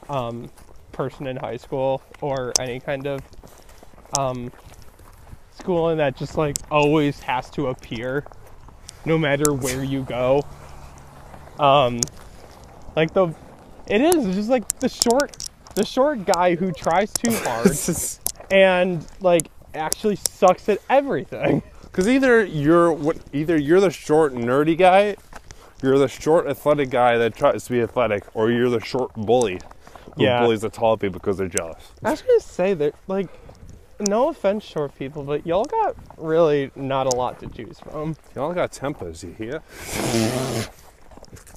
[0.09, 0.49] um,
[0.93, 3.21] person in high school or any kind of
[4.17, 4.51] um,
[5.63, 8.25] schooling that just like always has to appear,
[9.05, 10.43] no matter where you go.
[11.57, 12.01] Um,
[12.95, 13.33] like the,
[13.87, 17.77] it is just like the short, the short guy who tries too hard
[18.51, 21.63] and like actually sucks at everything.
[21.93, 25.15] Because either you're what, either you're the short nerdy guy,
[25.83, 29.59] you're the short athletic guy that tries to be athletic, or you're the short bully
[30.15, 30.41] who Yeah.
[30.41, 31.91] bullies the tall people because they're jealous.
[32.03, 33.27] I was gonna say that, like,
[34.03, 38.15] no offense, short people, but y'all got really not a lot to choose from.
[38.35, 39.61] Y'all got tempers, you hear?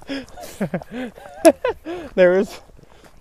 [2.14, 2.60] There was,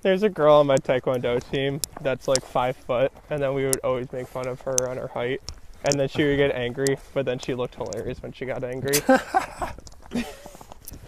[0.03, 3.79] there's a girl on my taekwondo team that's like five foot, and then we would
[3.83, 5.41] always make fun of her on her height,
[5.83, 8.99] and then she would get angry, but then she looked hilarious when she got angry.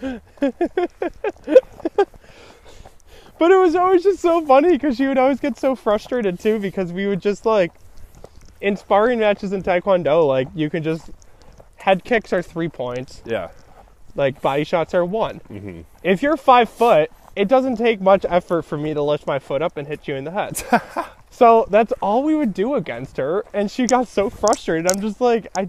[3.38, 6.58] but it was always just so funny because she would always get so frustrated too
[6.58, 7.72] because we would just like
[8.60, 11.10] in sparring matches in taekwondo like you can just
[11.76, 13.22] head kicks are three points.
[13.24, 13.50] Yeah.
[14.14, 15.36] like body shots are one.
[15.48, 19.38] Hmm if you're five foot it doesn't take much effort for me to lift my
[19.38, 20.62] foot up and hit you in the head.
[21.30, 25.20] So that's all we would do against her and she got so frustrated i'm just
[25.20, 25.68] like i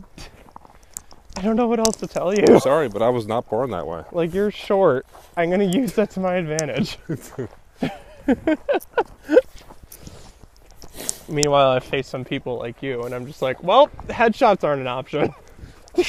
[1.38, 2.60] i don't know what else to tell you.
[2.60, 4.04] Sorry, but I was not born that way.
[4.12, 5.06] like you're short.
[5.38, 6.98] I'm gonna use that to my advantage
[11.30, 14.88] meanwhile i face some people like you and i'm just like well headshots aren't an
[14.88, 15.34] option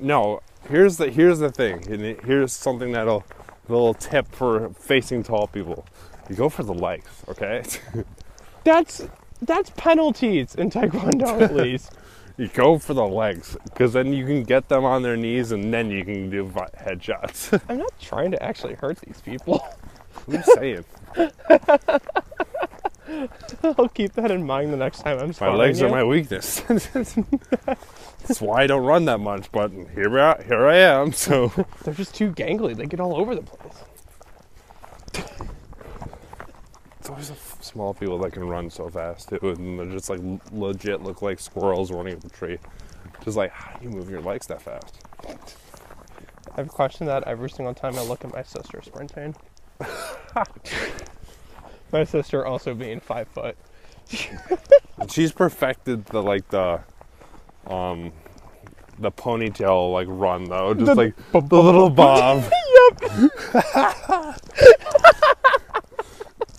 [0.00, 3.24] No, here's the here's the thing, and here's something that'll
[3.68, 5.86] a little tip for facing tall people.
[6.30, 7.62] You go for the legs, okay?
[8.64, 9.06] that's
[9.42, 11.92] that's penalties in taekwondo at least
[12.36, 15.72] you go for the legs because then you can get them on their knees and
[15.72, 17.60] then you can do headshots.
[17.68, 19.64] i'm not trying to actually hurt these people
[20.26, 20.84] I'm just saying.
[23.62, 25.86] I'll keep that in mind the next time I'm My legs you.
[25.86, 26.60] are my weakness.
[28.26, 31.12] That's why I don't run that much, but here we are, here I am.
[31.12, 31.48] So
[31.84, 32.76] They're just too gangly.
[32.76, 33.82] They get all over the place.
[37.00, 40.20] it's always the small people that can run so fast too, and they're just like
[40.52, 42.58] legit look like squirrels running up a tree.
[43.24, 44.98] Just like how do you move your legs that fast?
[46.56, 49.34] I've questioned that every single time I look at my sister sprinting.
[51.92, 53.56] My sister also being five foot.
[55.10, 56.80] She's perfected the like the
[57.66, 58.12] um
[58.98, 62.44] the ponytail like run though, just The- like the little bob.
[63.00, 64.34] Yep.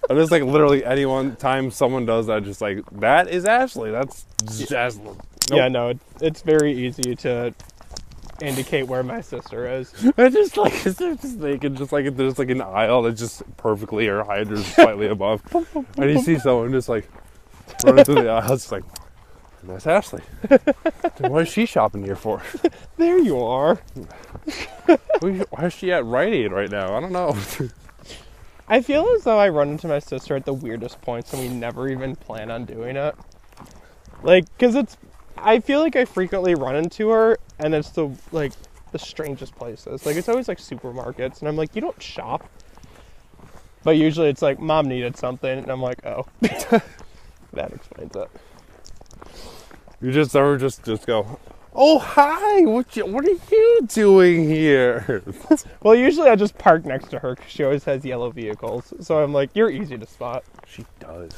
[0.10, 3.92] And it's like literally anyone time someone does that, just like that is Ashley.
[3.92, 4.26] That's
[4.68, 5.22] just nope.
[5.52, 7.54] Yeah, no, it, it's very easy to
[8.42, 9.94] indicate where my sister is.
[10.18, 14.08] I just like it's just naked, just like there's like an aisle that's just perfectly
[14.08, 15.42] her height slightly above,
[15.98, 17.10] and you see someone just like
[17.86, 18.54] running through the aisle.
[18.54, 18.84] It's like
[19.62, 20.22] And that's Ashley.
[21.20, 22.42] What is she shopping here for?
[22.98, 23.76] There you are.
[25.50, 26.96] Why is she at Rite Aid right now?
[26.96, 27.36] I don't know.
[28.68, 31.50] I feel as though I run into my sister at the weirdest points and we
[31.50, 33.16] never even plan on doing it.
[34.22, 34.96] Like, cause it's,
[35.44, 38.54] I feel like I frequently run into her and it's the, like,
[38.92, 40.06] the strangest places.
[40.06, 42.50] Like, it's always like supermarkets and I'm like, you don't shop.
[43.84, 46.26] But usually it's like, mom needed something and I'm like, oh.
[46.42, 48.30] that explains it.
[50.02, 51.40] You just ever just just go,
[51.74, 55.24] oh hi, what you, what are you doing here?
[55.82, 58.94] Well, usually I just park next to her because she always has yellow vehicles.
[59.00, 60.44] So I'm like, you're easy to spot.
[60.68, 61.32] she does.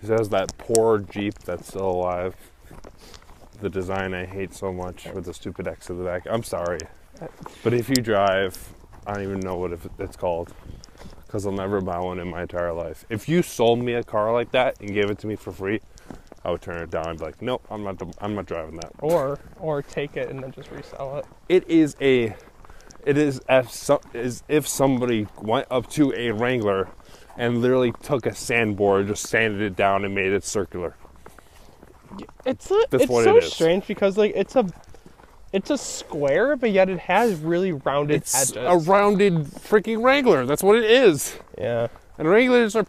[0.00, 2.34] She says that poor Jeep that's still alive.
[3.60, 6.26] The design I hate so much with the stupid X at the back.
[6.28, 6.80] I'm sorry.
[7.62, 8.74] But if you drive
[9.06, 10.52] I don't even know what it's called
[11.26, 13.04] because I'll never buy one in my entire life.
[13.10, 15.80] If you sold me a car like that and gave it to me for free,
[16.44, 18.00] I would turn it down and be like, nope, I'm not.
[18.18, 18.92] I'm not driving that.
[19.00, 21.26] Or or take it and then just resell it.
[21.48, 22.34] It is a.
[23.04, 26.88] It is as if somebody went up to a Wrangler
[27.36, 30.96] and literally took a sandboard, just sanded it down, and made it circular.
[32.46, 34.66] It's a, That's it's so it strange because like it's a
[35.52, 38.56] it's a square, but yet it has really rounded It's edges.
[38.56, 40.46] a rounded freaking Wrangler.
[40.46, 41.36] That's what it is.
[41.58, 41.88] yeah.
[42.18, 42.86] And Wranglers are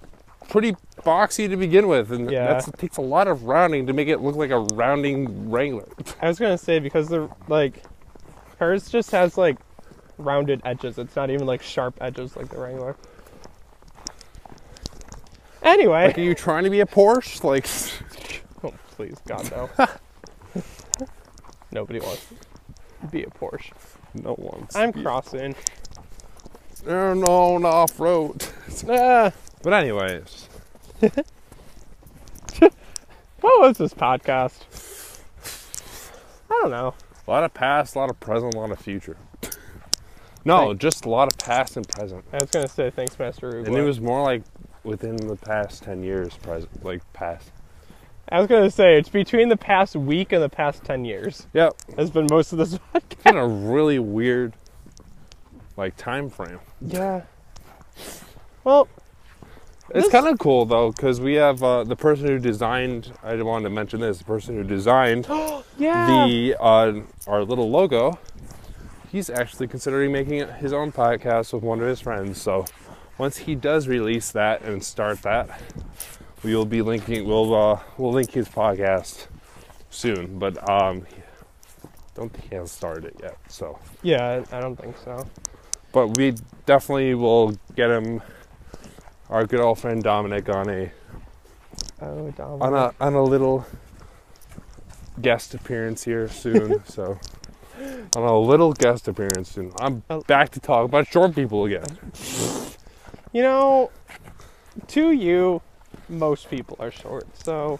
[0.49, 2.47] pretty boxy to begin with, and Yeah.
[2.47, 5.87] that's, it takes a lot of rounding to make it look like a rounding Wrangler.
[6.21, 7.83] I was gonna say because the like
[8.59, 9.57] hers just has like
[10.17, 10.97] rounded edges.
[10.97, 12.95] It's not even like sharp edges like the Wrangler.
[15.63, 17.43] Anyway, Like, are you trying to be a Porsche?
[17.43, 17.65] Like,
[18.63, 19.69] oh, please God no.
[21.71, 23.71] Nobody wants to be a Porsche.
[24.13, 24.75] no one's.
[24.75, 25.55] I'm crossing.
[26.83, 28.45] They're on off road.
[28.89, 29.31] Ah,
[29.63, 30.49] But anyways,
[32.59, 32.73] what
[33.41, 35.21] was this podcast?
[36.49, 36.93] I don't know.
[37.27, 39.17] a lot of past, a lot of present, a lot of future.
[40.45, 42.23] No, just a lot of past and present.
[42.31, 43.67] I was gonna say thanks, Master Oogway.
[43.67, 44.43] And it was more like
[44.83, 47.51] within the past 10 years, present, like past.
[48.29, 51.45] I was gonna say it's between the past week and the past ten years.
[51.53, 51.73] Yep.
[51.97, 53.01] Has been most of this podcast.
[53.11, 54.53] It's been a really weird,
[55.77, 56.59] like, time frame.
[56.81, 57.21] Yeah.
[58.63, 58.87] Well,
[59.91, 63.13] It's kind of cool though, because we have uh, the person who designed.
[63.23, 64.17] I wanted to mention this.
[64.17, 65.27] The person who designed
[65.77, 66.25] yeah.
[66.27, 66.93] the uh,
[67.27, 68.17] our little logo.
[69.15, 72.41] He's actually considering making his own podcast with one of his friends.
[72.41, 72.65] So
[73.17, 75.61] once he does release that and start that,
[76.43, 77.25] we will be linking.
[77.25, 79.27] We'll uh, we'll link his podcast
[79.89, 80.37] soon.
[80.37, 81.07] But um,
[82.13, 83.37] don't think he has started it yet.
[83.47, 85.25] So, yeah, I don't think so.
[85.93, 86.35] but we
[86.65, 88.21] definitely will get him.
[89.29, 90.91] Our good old friend Dominic on a
[92.01, 92.61] Oh, Dom.
[92.61, 93.65] on a on a little
[95.21, 96.83] guest appearance here soon.
[96.85, 97.17] so
[98.15, 99.71] on a little guest appearance soon.
[99.79, 100.21] I'm Oh.
[100.21, 101.85] back to talk about short people again.
[103.33, 103.91] You know,
[104.87, 105.61] to you,
[106.09, 107.79] most people are short, so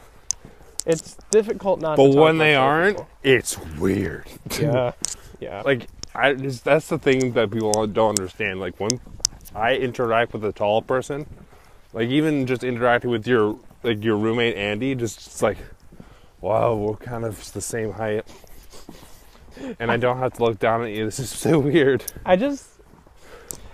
[0.86, 1.98] it's difficult not.
[1.98, 3.10] But to when they aren't, people.
[3.24, 4.26] it's weird.
[4.60, 4.92] yeah,
[5.40, 5.62] yeah.
[5.64, 8.60] like I just that's the thing that people don't understand.
[8.60, 9.00] Like when
[9.54, 11.26] I interact with a tall person,
[11.94, 15.58] like even just interacting with your like your roommate Andy, just it's like,
[16.42, 18.26] wow, we're kind of the same height.
[19.80, 21.06] And I don't have to look down at you.
[21.06, 22.04] This is so weird.
[22.26, 22.68] I just.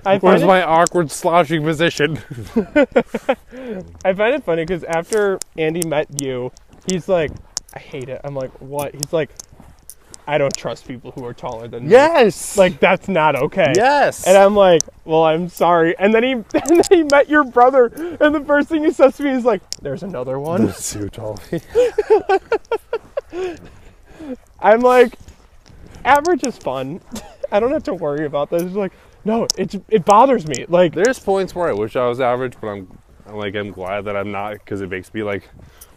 [0.06, 2.18] I Where's it, my awkward slouching position?
[2.56, 6.52] I find it funny because after Andy met you,
[6.92, 7.32] he's like,
[7.76, 8.20] I hate it.
[8.24, 8.94] I'm like, what?
[8.96, 9.30] He's like,
[10.28, 11.92] I don't trust people who are taller than me.
[11.92, 12.58] yes.
[12.58, 13.74] Like, that's not okay.
[13.76, 14.26] yes.
[14.26, 15.98] And I'm like, well, I'm sorry.
[15.98, 17.88] And then he and then he met your brother,
[18.20, 21.10] and the first thing he says to me is like, "There's another one." That's too
[21.10, 21.40] tall.
[24.60, 25.14] I'm like,
[26.06, 27.02] average is fun.
[27.52, 28.62] I don't have to worry about this.
[28.64, 28.94] He's like,
[29.26, 30.66] no, it it bothers me.
[30.68, 32.98] Like, There's points where I wish I was average, but I'm,
[33.28, 35.50] I'm like I'm glad that I'm not because it makes me like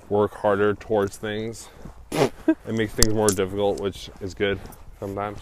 [0.09, 1.69] work harder towards things.
[2.13, 2.33] it
[2.69, 4.59] makes things more difficult, which is good
[5.01, 5.41] sometimes.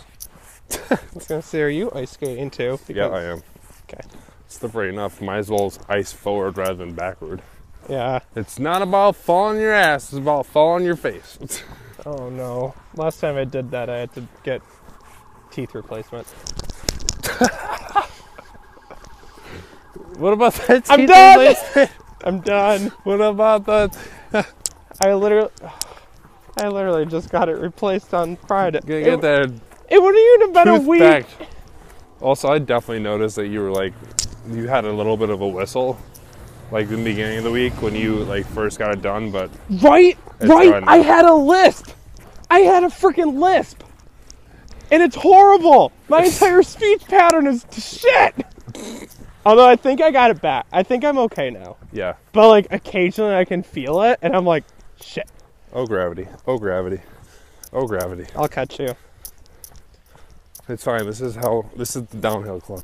[0.90, 2.78] I was gonna say, are you ice skating too?
[2.88, 3.42] Yeah, I am.
[3.88, 4.02] Okay.
[4.48, 5.20] Slippery enough.
[5.20, 7.42] Might as well ice forward rather than backward.
[7.88, 8.20] Yeah.
[8.36, 10.04] It's not about falling your ass.
[10.04, 11.38] It's about falling your face.
[12.06, 12.74] Oh no.
[12.94, 14.62] Last time I did that, I had to get
[15.50, 16.26] teeth replacement.
[20.18, 20.84] what about that?
[20.84, 21.38] teeth I'm done!
[21.38, 21.90] replacement?
[22.24, 22.92] I'm done.
[23.04, 23.96] What about that?
[25.00, 25.50] I literally,
[26.56, 28.80] I literally just got it replaced on Friday.
[28.86, 29.52] Gonna It, get that
[29.90, 31.00] it wouldn't even have been a tooth week.
[31.00, 31.26] back.
[32.20, 33.94] Also, I definitely noticed that you were like,
[34.48, 35.98] you had a little bit of a whistle,
[36.72, 39.30] like in the beginning of the week when you like first got it done.
[39.30, 40.70] But Right, right.
[40.72, 40.84] fine.
[40.88, 41.90] I had a lisp.
[42.50, 43.82] I had a freaking lisp,
[44.90, 45.92] and it's horrible.
[46.08, 48.34] My entire speech pattern is shit.
[49.46, 50.66] Although I think I got it back.
[50.72, 51.76] I think I'm okay now.
[51.92, 54.64] yeah, But like occasionally I can feel it, and I'm like,
[55.00, 55.28] shit.
[55.72, 57.00] oh gravity, oh gravity,
[57.72, 58.26] oh gravity.
[58.36, 58.94] I'll catch you.
[60.68, 61.04] It's fine.
[61.06, 61.68] This is how.
[61.76, 62.82] This is the downhill club.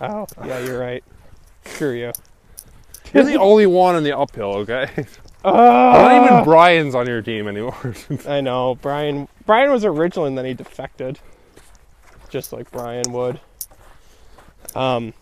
[0.00, 1.02] Oh, yeah, you're right.
[1.64, 2.12] Screw you.
[3.14, 4.56] You're the only one in the uphill.
[4.58, 4.88] Okay.
[5.44, 7.94] Oh, Not even Brian's on your team anymore.
[8.28, 8.74] I know.
[8.76, 9.28] Brian.
[9.46, 11.18] Brian was original, and then he defected,
[12.28, 13.40] just like Brian would.
[14.74, 15.14] Um.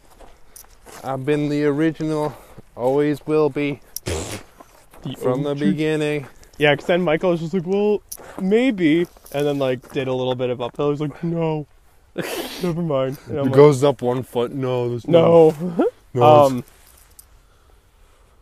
[1.05, 2.37] I've been the original.
[2.77, 3.81] Always will be
[5.19, 6.27] from the beginning.
[6.59, 8.03] Yeah, because then Michael was just like, well,
[8.41, 9.07] maybe.
[9.33, 10.87] And then, like, did a little bit of uphill.
[10.87, 11.67] He was like, no,
[12.63, 13.19] Never mind.
[13.27, 14.53] And I'm It like, goes up one foot.
[14.53, 15.51] No, there's no.
[15.61, 15.89] no.
[16.15, 16.65] No, um.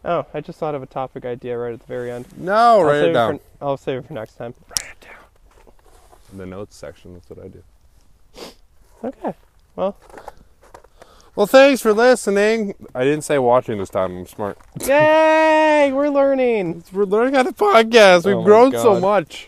[0.04, 2.26] Oh, I just thought of a topic idea right at the very end.
[2.38, 3.38] no I'll write save it down.
[3.38, 4.54] For, I'll save it for next time.
[4.68, 5.72] Write it down.
[6.32, 7.14] In the notes section.
[7.14, 7.62] That's what I do.
[9.04, 9.34] Okay.
[9.76, 9.96] Well,
[11.36, 12.74] Well, thanks for listening.
[12.94, 14.16] I didn't say watching this time.
[14.16, 14.58] I'm smart.
[14.86, 15.90] yay!
[15.92, 16.84] We're learning.
[16.92, 18.24] We're learning how to podcast.
[18.26, 19.46] We've Oh my grown so much.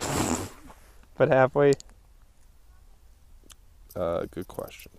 [1.16, 1.72] But halfway.
[3.94, 4.92] Uh, good question.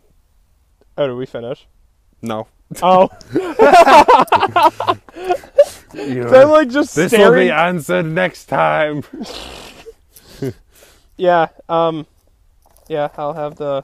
[0.98, 1.66] Oh, did we finish?
[2.22, 2.48] No.
[2.82, 3.10] Oh,
[5.94, 7.48] You I'm like just this will staring.
[7.48, 9.04] be answered next time.
[11.16, 11.50] Yeah.
[11.70, 12.08] Um.
[12.90, 13.84] Yeah, I'll have the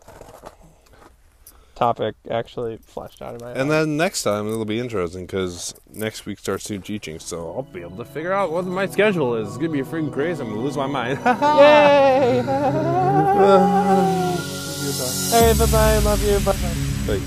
[1.76, 3.52] topic actually flashed out in my.
[3.54, 7.62] And then next time it'll be interesting because next week starts new teaching, so I'll
[7.62, 9.48] be able to figure out what my schedule is.
[9.50, 10.42] It's gonna be freaking crazy.
[10.42, 11.20] I'm gonna lose my mind.
[11.26, 12.42] Yay!
[15.30, 15.94] hey, bye bye.
[15.94, 16.40] I love you.
[16.40, 17.14] Bye bye.
[17.14, 17.22] Like,